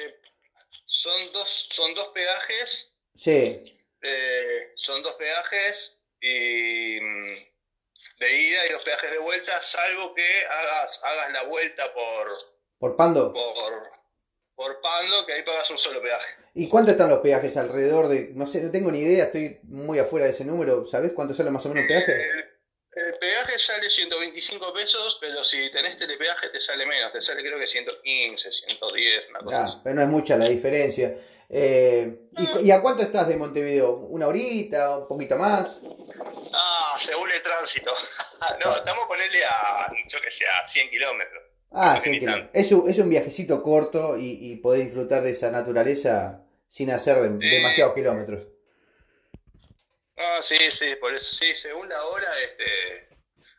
son 0.85 1.33
dos, 1.33 1.67
son 1.71 1.93
dos 1.93 2.07
peajes. 2.09 2.95
Sí. 3.15 3.63
Eh, 4.01 4.71
son 4.75 5.01
dos 5.03 5.13
peajes 5.15 5.99
y 6.21 6.99
mm, 7.01 7.35
de 8.19 8.41
ida 8.41 8.67
y 8.67 8.71
dos 8.71 8.83
peajes 8.83 9.11
de 9.11 9.17
vuelta, 9.19 9.59
salvo 9.59 10.13
que 10.13 10.25
hagas, 10.49 11.01
hagas 11.03 11.33
la 11.33 11.43
vuelta 11.43 11.93
por. 11.93 12.27
¿Por 12.79 12.95
Pando? 12.95 13.33
Por, 13.33 13.91
por 14.55 14.79
Pando, 14.81 15.25
que 15.25 15.33
ahí 15.33 15.43
pagas 15.43 15.69
un 15.71 15.77
solo 15.77 16.01
peaje. 16.01 16.35
¿Y 16.53 16.67
cuánto 16.67 16.91
están 16.91 17.09
los 17.09 17.19
peajes 17.19 17.57
alrededor 17.57 18.07
de.? 18.07 18.31
No 18.33 18.45
sé, 18.45 18.61
no 18.61 18.71
tengo 18.71 18.91
ni 18.91 18.99
idea, 18.99 19.25
estoy 19.25 19.59
muy 19.63 19.99
afuera 19.99 20.25
de 20.25 20.31
ese 20.31 20.45
número. 20.45 20.85
¿Sabes 20.85 21.11
cuánto 21.13 21.33
sale 21.33 21.49
más 21.49 21.65
o 21.65 21.69
menos 21.69 21.83
un 21.83 21.87
peaje? 21.87 22.11
Eh, 22.11 22.53
el 22.95 23.17
peaje 23.17 23.57
sale 23.57 23.89
125 23.89 24.71
pesos, 24.71 25.17
pero 25.19 25.43
si 25.43 25.71
tenés 25.71 25.97
telepeaje 25.97 26.49
te 26.49 26.59
sale 26.59 26.85
menos, 26.85 27.11
te 27.11 27.21
sale 27.21 27.41
creo 27.41 27.57
que 27.57 27.65
115, 27.65 28.51
110, 28.51 29.29
una 29.29 29.39
cosa 29.39 29.81
Pero 29.83 29.95
no 29.95 30.01
es 30.03 30.07
mucha 30.07 30.37
la 30.37 30.45
diferencia. 30.45 31.17
Eh, 31.49 32.29
¿y, 32.37 32.67
¿y, 32.67 32.71
a 32.71 32.81
cuánto 32.81 33.03
estás 33.03 33.27
de 33.27 33.35
Montevideo? 33.35 33.95
¿Una 33.95 34.27
horita? 34.27 34.97
¿Un 34.97 35.07
poquito 35.07 35.37
más? 35.37 35.79
Ah, 36.53 36.95
según 36.97 37.31
el 37.31 37.41
tránsito. 37.41 37.91
no, 38.63 38.75
estamos 38.75 39.07
con 39.07 39.19
él 39.19 39.29
a, 39.49 39.91
yo 40.07 40.21
que 40.21 40.31
sé, 40.31 40.45
a 40.47 40.65
100 40.65 40.89
kilómetros. 40.89 41.43
Ah, 41.73 41.99
100 42.01 42.19
kilómetros. 42.19 42.49
Es 42.53 42.71
un, 42.71 42.89
es 42.89 42.97
un 42.99 43.09
viajecito 43.09 43.63
corto 43.63 44.17
y, 44.17 44.37
y, 44.39 44.55
podés 44.57 44.85
disfrutar 44.85 45.23
de 45.23 45.31
esa 45.31 45.49
naturaleza 45.49 46.45
sin 46.67 46.91
hacer 46.91 47.19
de, 47.19 47.37
sí. 47.37 47.55
demasiados 47.55 47.95
kilómetros. 47.95 48.47
Ah, 50.17 50.39
sí, 50.41 50.57
sí, 50.69 50.95
por 51.01 51.13
eso, 51.15 51.35
sí, 51.35 51.53
según 51.55 51.89
la 51.89 52.01
hora, 52.03 52.27
este, 52.47 53.07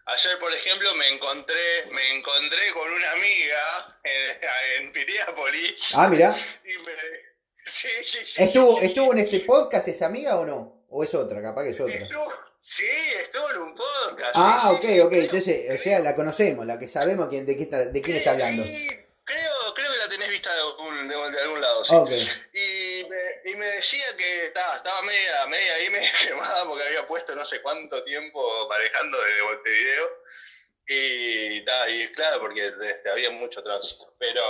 ayer 0.07 0.39
por 0.39 0.55
ejemplo 0.55 0.95
me 0.95 1.09
encontré, 1.09 1.87
me 1.91 2.17
encontré 2.17 2.71
con 2.73 2.93
una 2.93 3.11
amiga 3.13 4.01
en, 4.05 4.85
en 4.85 4.93
Piriápolis. 4.93 5.93
Ah, 5.97 6.09
mira. 6.09 6.31
Me, 6.65 6.93
sí, 7.57 7.89
sí, 8.05 8.19
sí, 8.25 8.43
¿Estuvo, 8.45 8.79
sí, 8.79 8.87
¿Estuvo 8.87 9.13
en 9.13 9.19
este 9.21 9.41
podcast 9.41 9.89
esa 9.89 10.07
amiga 10.07 10.37
o 10.37 10.45
no? 10.45 10.85
¿O 10.91 11.03
es 11.03 11.15
otra? 11.15 11.43
Capaz 11.43 11.65
que 11.65 11.71
es 11.71 11.81
otra. 11.81 11.97
Estuvo, 11.97 12.27
sí, 12.65 12.87
estuvo 13.21 13.51
en 13.51 13.59
un 13.59 13.75
podcast. 13.75 14.33
Ah, 14.35 14.61
sí, 14.63 14.75
ok, 14.77 14.83
sí, 14.83 15.01
ok. 15.01 15.09
creo, 15.11 15.23
Entonces, 15.23 15.81
o 15.81 15.83
sea, 15.83 15.99
la 16.01 16.15
conocemos, 16.15 16.67
la 16.67 16.79
que 16.79 16.89
sabemos 16.89 17.29
quién, 17.29 17.45
de, 17.45 17.57
qué 17.57 17.65
está, 17.65 17.85
de 17.85 18.01
quién 18.01 18.17
está 18.17 18.33
hablando. 18.33 18.63
Sí, 18.65 18.89
creo, 19.25 19.53
creo 19.75 19.93
que 19.93 19.99
la 19.99 20.09
tenés 20.09 20.31
vista 20.31 20.55
de 20.55 20.61
algún, 20.61 21.09
de, 21.09 21.15
de 21.15 21.41
algún 21.43 21.61
lado, 21.61 21.85
sí. 21.85 21.95
Okay. 21.95 22.23
Y, 22.55 23.05
me, 23.09 23.51
y 23.51 23.57
me 23.57 23.67
decía 23.67 24.07
que 24.17 24.47
estaba, 24.47 24.77
estaba 24.77 25.03
media, 25.03 25.47
media 25.47 25.75
ahí, 25.75 25.91
media 25.91 26.13
quemada 26.27 26.65
porque 26.67 26.85
había 26.85 27.07
puesto 27.07 27.37
no 27.37 27.45
sé 27.45 27.61
cuánto 27.61 28.03
tiempo 28.05 28.69
manejando 28.69 29.19
desde 29.23 29.43
Montevideo. 29.43 30.11
Y, 30.87 31.65
ta, 31.65 31.89
y 31.89 32.13
claro, 32.13 32.41
porque 32.41 32.67
este, 32.67 33.11
había 33.11 33.31
mucho 33.31 33.63
tránsito. 33.63 34.15
Pero, 34.19 34.43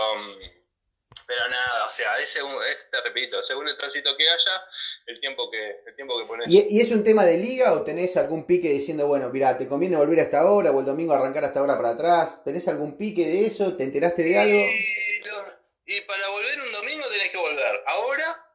pero 1.27 1.49
nada, 1.49 1.87
o 1.87 1.89
sea, 1.89 2.19
es 2.19 2.29
según, 2.29 2.55
es, 2.69 2.91
te 2.91 3.01
repito, 3.01 3.43
según 3.43 3.69
el 3.69 3.77
tránsito 3.77 4.17
que 4.17 4.29
haya, 4.29 4.67
el 5.07 5.21
tiempo 5.21 5.51
que, 5.51 5.81
el 5.87 5.95
tiempo 5.97 6.19
que 6.19 6.27
pones. 6.27 6.51
¿Y, 6.51 6.67
¿Y, 6.71 6.81
es 6.81 6.91
un 6.91 7.05
tema 7.05 7.25
de 7.25 7.39
liga 7.39 7.73
o 7.73 7.83
tenés 7.83 8.17
algún 8.17 8.47
pique 8.47 8.69
diciendo, 8.69 9.07
bueno, 9.07 9.31
mira, 9.31 9.57
te 9.57 9.69
conviene 9.69 9.97
volver 9.97 10.21
a 10.21 10.25
esta 10.25 10.45
hora 10.51 10.71
o 10.71 10.81
el 10.81 10.87
domingo 10.87 11.15
arrancar 11.15 11.45
hasta 11.45 11.61
ahora 11.61 11.77
para 11.77 11.91
atrás? 11.91 12.45
¿Tenés 12.45 12.69
algún 12.69 12.97
pique 12.97 13.27
de 13.27 13.47
eso? 13.47 13.77
¿Te 13.77 13.85
enteraste 13.85 14.23
de 14.23 14.39
algo? 14.39 14.57
Y, 14.57 15.97
y 15.97 16.01
para 16.03 16.29
volver 16.29 16.61
un 16.61 16.73
domingo 16.73 17.05
tenés 17.11 17.31
que 17.31 17.39
volver 17.39 17.83
ahora, 17.87 18.47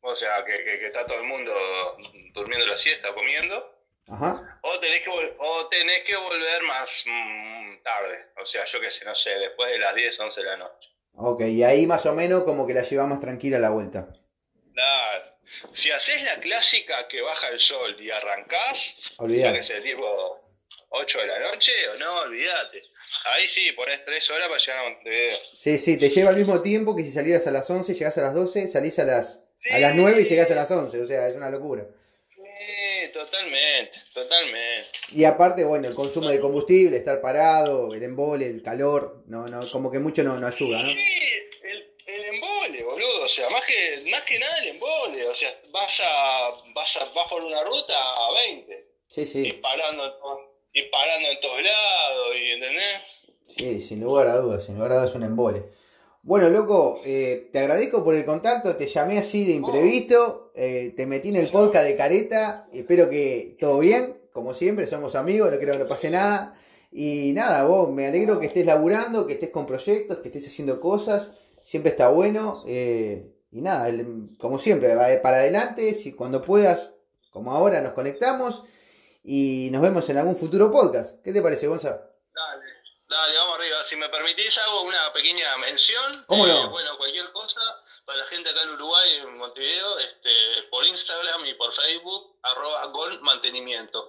o 0.00 0.16
sea, 0.16 0.44
que, 0.44 0.64
que, 0.64 0.78
que 0.78 0.86
está 0.86 1.06
todo 1.06 1.18
el 1.18 1.26
mundo 1.26 1.52
durmiendo 2.34 2.66
la 2.66 2.76
siesta 2.76 3.10
o 3.10 3.14
comiendo. 3.14 3.72
Ajá. 4.08 4.60
O 4.62 4.80
tenés 4.80 5.00
que 5.02 5.10
o 5.10 5.68
tenés 5.68 6.02
que 6.02 6.16
volver 6.16 6.62
más 6.64 7.04
mmm, 7.06 7.82
tarde, 7.82 8.32
o 8.40 8.44
sea, 8.44 8.64
yo 8.64 8.80
qué 8.80 8.90
sé, 8.90 9.04
no 9.04 9.14
sé, 9.14 9.30
después 9.30 9.70
de 9.70 9.78
las 9.78 9.94
10, 9.94 10.20
11 10.20 10.40
de 10.40 10.46
la 10.46 10.56
noche. 10.56 10.90
Ok, 11.14 11.42
y 11.42 11.62
ahí 11.62 11.86
más 11.86 12.04
o 12.06 12.14
menos 12.14 12.44
como 12.44 12.66
que 12.66 12.74
la 12.74 12.82
llevamos 12.82 13.20
tranquila 13.20 13.58
a 13.58 13.60
la 13.60 13.70
vuelta. 13.70 14.08
Si 15.72 15.90
haces 15.90 16.24
la 16.24 16.40
clásica 16.40 17.06
que 17.08 17.20
baja 17.20 17.48
el 17.50 17.60
sol 17.60 17.94
y 18.00 18.10
arrancás, 18.10 19.14
Olvidate. 19.18 19.58
qué 19.58 19.62
sé, 19.64 19.80
tipo 19.80 20.40
8 20.90 21.18
de 21.20 21.26
la 21.26 21.38
noche, 21.40 21.72
o 21.94 21.98
no, 21.98 22.20
olvídate. 22.22 22.82
Ahí 23.34 23.46
sí, 23.46 23.70
pones 23.72 24.04
3 24.04 24.30
horas 24.30 24.48
para 24.48 24.58
llegar 24.58 24.78
a 24.78 24.90
Montevideo. 24.90 25.36
Sí, 25.36 25.78
sí, 25.78 25.98
te 25.98 26.08
lleva 26.08 26.30
al 26.30 26.36
mismo 26.36 26.60
tiempo 26.62 26.96
que 26.96 27.02
si 27.02 27.12
salieras 27.12 27.46
a 27.46 27.50
las 27.50 27.68
11, 27.68 27.94
llegás 27.94 28.16
a 28.18 28.22
las 28.22 28.34
12, 28.34 28.68
salís 28.68 28.98
a 28.98 29.04
las, 29.04 29.40
sí. 29.54 29.70
a 29.70 29.78
las 29.78 29.94
9 29.94 30.22
y 30.22 30.24
llegás 30.24 30.50
a 30.50 30.54
las 30.54 30.70
11, 30.70 31.00
o 31.00 31.06
sea, 31.06 31.26
es 31.26 31.34
una 31.34 31.50
locura. 31.50 31.86
Sí, 32.66 33.12
totalmente, 33.12 34.00
totalmente. 34.12 34.88
Y 35.12 35.24
aparte, 35.24 35.64
bueno, 35.64 35.88
el 35.88 35.94
consumo 35.94 36.28
de 36.28 36.40
combustible, 36.40 36.96
estar 36.96 37.20
parado, 37.20 37.92
el 37.92 38.02
embole, 38.02 38.46
el 38.46 38.62
calor, 38.62 39.24
no, 39.26 39.46
no, 39.46 39.60
como 39.70 39.90
que 39.90 39.98
mucho 39.98 40.22
no, 40.22 40.38
no 40.38 40.46
ayuda, 40.46 40.82
¿no? 40.82 40.88
Sí, 40.88 41.22
el, 41.64 41.92
el 42.06 42.24
embole, 42.34 42.84
boludo, 42.84 43.24
o 43.24 43.28
sea, 43.28 43.48
más 43.50 43.62
que, 43.64 44.10
más 44.10 44.22
que 44.22 44.38
nada 44.38 44.58
el 44.58 44.68
embole, 44.68 45.26
o 45.26 45.34
sea, 45.34 45.54
vas 45.70 46.00
a, 46.00 46.50
vas 46.74 46.96
a, 46.96 47.04
vas 47.12 47.28
por 47.28 47.42
una 47.44 47.64
ruta 47.64 47.94
a 47.94 48.32
20. 48.48 48.86
Sí, 49.08 49.26
sí. 49.26 49.46
Y 49.48 49.52
parando, 49.54 50.48
y 50.72 50.82
parando 50.82 51.28
en 51.28 51.38
todos 51.40 51.62
lados, 51.62 52.36
y 52.36 52.50
¿entendés? 52.52 53.02
Sí, 53.56 53.80
sin 53.80 54.00
lugar 54.00 54.28
a 54.28 54.36
dudas, 54.36 54.64
sin 54.64 54.76
lugar 54.76 54.92
a 54.92 54.94
dudas 54.96 55.10
es 55.10 55.16
un 55.16 55.24
embole. 55.24 55.62
Bueno, 56.24 56.48
loco, 56.50 57.00
eh, 57.04 57.48
te 57.52 57.58
agradezco 57.58 58.04
por 58.04 58.14
el 58.14 58.24
contacto, 58.24 58.76
te 58.76 58.86
llamé 58.86 59.18
así 59.18 59.44
de 59.44 59.54
imprevisto, 59.54 60.52
eh, 60.54 60.94
te 60.96 61.04
metí 61.04 61.30
en 61.30 61.36
el 61.36 61.50
podcast 61.50 61.84
de 61.84 61.96
Careta, 61.96 62.68
espero 62.72 63.10
que 63.10 63.56
todo 63.58 63.80
bien, 63.80 64.18
como 64.32 64.54
siempre, 64.54 64.86
somos 64.86 65.16
amigos, 65.16 65.50
no 65.50 65.58
creo 65.58 65.72
que 65.72 65.80
no 65.80 65.88
pase 65.88 66.10
nada. 66.10 66.54
Y 66.92 67.32
nada, 67.32 67.64
vos, 67.64 67.90
me 67.90 68.06
alegro 68.06 68.38
que 68.38 68.46
estés 68.46 68.64
laburando, 68.64 69.26
que 69.26 69.32
estés 69.32 69.50
con 69.50 69.66
proyectos, 69.66 70.18
que 70.18 70.28
estés 70.28 70.46
haciendo 70.46 70.78
cosas, 70.78 71.32
siempre 71.64 71.90
está 71.90 72.08
bueno. 72.08 72.62
Eh, 72.68 73.32
y 73.50 73.60
nada, 73.60 73.88
el, 73.88 74.30
como 74.38 74.60
siempre, 74.60 74.94
va 74.94 75.08
para 75.22 75.38
adelante, 75.38 75.92
si 75.94 76.12
cuando 76.12 76.40
puedas, 76.40 76.92
como 77.32 77.50
ahora, 77.50 77.80
nos 77.80 77.94
conectamos 77.94 78.62
y 79.24 79.70
nos 79.72 79.82
vemos 79.82 80.08
en 80.08 80.18
algún 80.18 80.36
futuro 80.36 80.70
podcast. 80.70 81.20
¿Qué 81.24 81.32
te 81.32 81.42
parece, 81.42 81.66
Gonzalo? 81.66 82.11
Dale. 83.12 83.36
Vamos 83.36 83.58
arriba. 83.58 83.84
Si 83.84 83.96
me 83.96 84.08
permitís, 84.08 84.56
hago 84.56 84.82
una 84.82 85.12
pequeña 85.12 85.56
mención. 85.58 86.24
¿Cómo 86.26 86.46
no? 86.46 86.64
Eh, 86.64 86.66
bueno, 86.68 86.96
cualquier 86.96 87.30
cosa, 87.32 87.60
para 88.06 88.18
la 88.18 88.24
gente 88.24 88.48
acá 88.48 88.62
en 88.62 88.70
Uruguay, 88.70 89.16
en 89.20 89.36
Montevideo, 89.36 89.98
este, 89.98 90.30
por 90.70 90.86
Instagram 90.86 91.44
y 91.44 91.52
por 91.54 91.72
Facebook, 91.74 92.38
arroba 92.42 92.90
con 92.90 93.22
mantenimiento. 93.22 94.08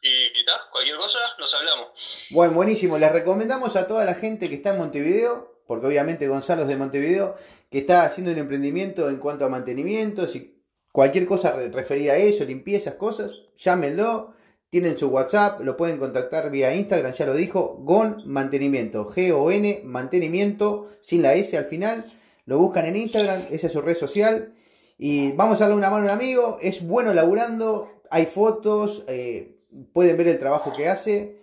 Y, 0.00 0.40
y 0.40 0.44
ta, 0.46 0.58
cualquier 0.72 0.96
cosa, 0.96 1.18
nos 1.38 1.52
hablamos. 1.52 1.88
Bueno, 2.30 2.54
buenísimo. 2.54 2.96
Les 2.96 3.12
recomendamos 3.12 3.76
a 3.76 3.86
toda 3.86 4.06
la 4.06 4.14
gente 4.14 4.48
que 4.48 4.54
está 4.54 4.70
en 4.70 4.78
Montevideo, 4.78 5.60
porque 5.66 5.86
obviamente 5.86 6.26
Gonzalo 6.26 6.62
es 6.62 6.68
de 6.68 6.76
Montevideo, 6.76 7.36
que 7.70 7.78
está 7.78 8.04
haciendo 8.04 8.32
un 8.32 8.38
emprendimiento 8.38 9.10
en 9.10 9.18
cuanto 9.18 9.44
a 9.44 9.50
mantenimiento, 9.50 10.26
si 10.28 10.64
cualquier 10.92 11.26
cosa 11.26 11.52
referida 11.52 12.14
a 12.14 12.16
eso, 12.16 12.44
limpiezas, 12.44 12.94
cosas, 12.94 13.32
llámenlo. 13.58 14.34
Tienen 14.74 14.98
su 14.98 15.06
WhatsApp, 15.06 15.60
lo 15.60 15.76
pueden 15.76 15.98
contactar 15.98 16.50
vía 16.50 16.74
Instagram, 16.74 17.12
ya 17.12 17.26
lo 17.26 17.34
dijo, 17.34 17.78
GON 17.84 18.24
Mantenimiento, 18.26 19.08
G-O-N 19.08 19.82
Mantenimiento, 19.84 20.82
sin 20.98 21.22
la 21.22 21.34
S 21.34 21.56
al 21.56 21.66
final. 21.66 22.04
Lo 22.44 22.58
buscan 22.58 22.84
en 22.86 22.96
Instagram, 22.96 23.42
esa 23.52 23.68
es 23.68 23.72
su 23.72 23.80
red 23.80 23.96
social. 23.96 24.52
Y 24.98 25.30
vamos 25.34 25.60
a 25.60 25.66
darle 25.66 25.76
una 25.76 25.90
mano 25.90 26.02
a 26.02 26.06
un 26.06 26.20
amigo, 26.20 26.58
es 26.60 26.84
bueno 26.84 27.14
laburando, 27.14 27.88
hay 28.10 28.26
fotos, 28.26 29.04
eh, 29.06 29.60
pueden 29.92 30.16
ver 30.16 30.26
el 30.26 30.40
trabajo 30.40 30.72
que 30.76 30.88
hace, 30.88 31.36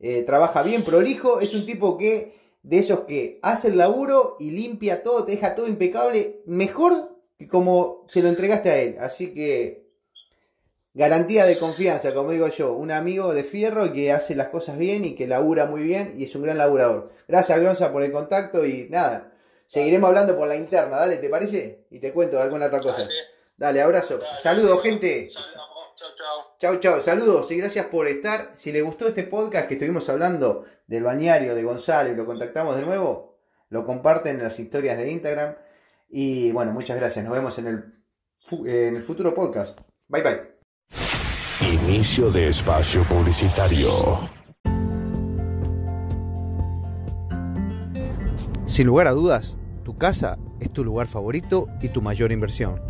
eh, 0.00 0.22
trabaja 0.22 0.62
bien, 0.62 0.82
prolijo, 0.82 1.40
es 1.40 1.54
un 1.54 1.66
tipo 1.66 1.98
que, 1.98 2.38
de 2.62 2.78
esos 2.78 3.00
que 3.00 3.38
hace 3.42 3.68
el 3.68 3.76
laburo 3.76 4.36
y 4.40 4.52
limpia 4.52 5.02
todo, 5.02 5.26
te 5.26 5.32
deja 5.32 5.54
todo 5.54 5.68
impecable, 5.68 6.40
mejor 6.46 7.18
que 7.36 7.48
como 7.48 8.06
se 8.08 8.22
lo 8.22 8.30
entregaste 8.30 8.70
a 8.70 8.78
él. 8.78 8.96
Así 8.98 9.34
que 9.34 9.87
garantía 10.94 11.46
de 11.46 11.58
confianza, 11.58 12.14
como 12.14 12.30
digo 12.30 12.48
yo, 12.48 12.72
un 12.72 12.90
amigo 12.90 13.34
de 13.34 13.44
fierro 13.44 13.92
que 13.92 14.12
hace 14.12 14.34
las 14.34 14.48
cosas 14.48 14.78
bien 14.78 15.04
y 15.04 15.14
que 15.14 15.26
labura 15.26 15.66
muy 15.66 15.82
bien 15.82 16.14
y 16.18 16.24
es 16.24 16.34
un 16.34 16.42
gran 16.42 16.58
laburador. 16.58 17.12
Gracias, 17.26 17.62
Gonza, 17.62 17.92
por 17.92 18.02
el 18.02 18.12
contacto 18.12 18.64
y 18.64 18.88
nada, 18.90 19.32
seguiremos 19.66 20.08
hablando 20.08 20.36
por 20.36 20.48
la 20.48 20.56
interna, 20.56 20.96
dale, 20.96 21.18
¿te 21.18 21.28
parece? 21.28 21.86
Y 21.90 22.00
te 22.00 22.12
cuento 22.12 22.40
alguna 22.40 22.66
otra 22.66 22.80
cosa. 22.80 23.02
Dale, 23.02 23.14
dale 23.56 23.82
abrazo. 23.82 24.18
Dale, 24.18 24.40
Saludos, 24.40 24.82
gente. 24.82 25.28
Chau, 25.28 25.44
chau. 26.16 26.48
Chau, 26.58 26.80
chau. 26.80 27.00
Saludos 27.00 27.50
y 27.50 27.56
gracias 27.56 27.86
por 27.86 28.06
estar. 28.06 28.52
Si 28.56 28.72
les 28.72 28.84
gustó 28.84 29.08
este 29.08 29.24
podcast 29.24 29.68
que 29.68 29.74
estuvimos 29.74 30.08
hablando 30.08 30.64
del 30.86 31.02
bañario 31.02 31.54
de 31.54 31.62
Gonzalo 31.62 32.10
y 32.10 32.16
lo 32.16 32.24
contactamos 32.24 32.76
de 32.76 32.82
nuevo, 32.82 33.38
lo 33.68 33.84
comparten 33.84 34.36
en 34.36 34.44
las 34.44 34.58
historias 34.58 34.96
de 34.96 35.10
Instagram. 35.10 35.56
Y 36.08 36.52
bueno, 36.52 36.72
muchas 36.72 36.96
gracias. 36.96 37.24
Nos 37.24 37.34
vemos 37.34 37.58
en 37.58 37.66
el, 37.66 38.68
en 38.68 38.96
el 38.96 39.02
futuro 39.02 39.34
podcast. 39.34 39.78
Bye 40.08 40.22
bye. 40.22 40.47
Inicio 41.88 42.30
de 42.30 42.48
espacio 42.48 43.02
publicitario. 43.04 43.88
Sin 48.66 48.86
lugar 48.86 49.06
a 49.06 49.12
dudas, 49.12 49.58
tu 49.84 49.96
casa 49.96 50.38
es 50.60 50.70
tu 50.70 50.84
lugar 50.84 51.08
favorito 51.08 51.66
y 51.80 51.88
tu 51.88 52.02
mayor 52.02 52.30
inversión. 52.30 52.82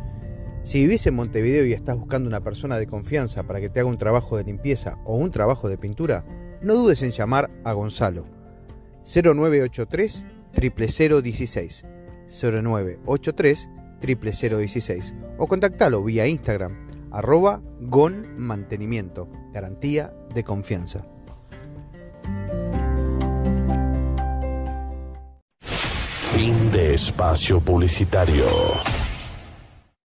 Si 0.64 0.80
vivís 0.80 1.06
en 1.06 1.14
Montevideo 1.14 1.64
y 1.64 1.74
estás 1.74 1.96
buscando 1.96 2.28
una 2.28 2.40
persona 2.40 2.76
de 2.76 2.88
confianza 2.88 3.44
para 3.44 3.60
que 3.60 3.70
te 3.70 3.78
haga 3.78 3.88
un 3.88 3.98
trabajo 3.98 4.36
de 4.36 4.42
limpieza 4.42 4.98
o 5.04 5.14
un 5.14 5.30
trabajo 5.30 5.68
de 5.68 5.78
pintura, 5.78 6.24
no 6.60 6.74
dudes 6.74 7.00
en 7.02 7.12
llamar 7.12 7.52
a 7.62 7.74
Gonzalo. 7.74 8.24
0983 9.04 10.26
00016 10.60 11.86
0983 12.26 13.68
00016 14.02 15.14
o 15.38 15.46
contactalo 15.46 16.02
vía 16.02 16.26
Instagram 16.26 16.87
arroba 17.10 17.60
GON 17.80 18.38
Mantenimiento, 18.38 19.28
garantía 19.52 20.14
de 20.34 20.44
confianza. 20.44 21.04
Fin 26.32 26.70
de 26.70 26.94
espacio 26.94 27.60
publicitario. 27.60 28.44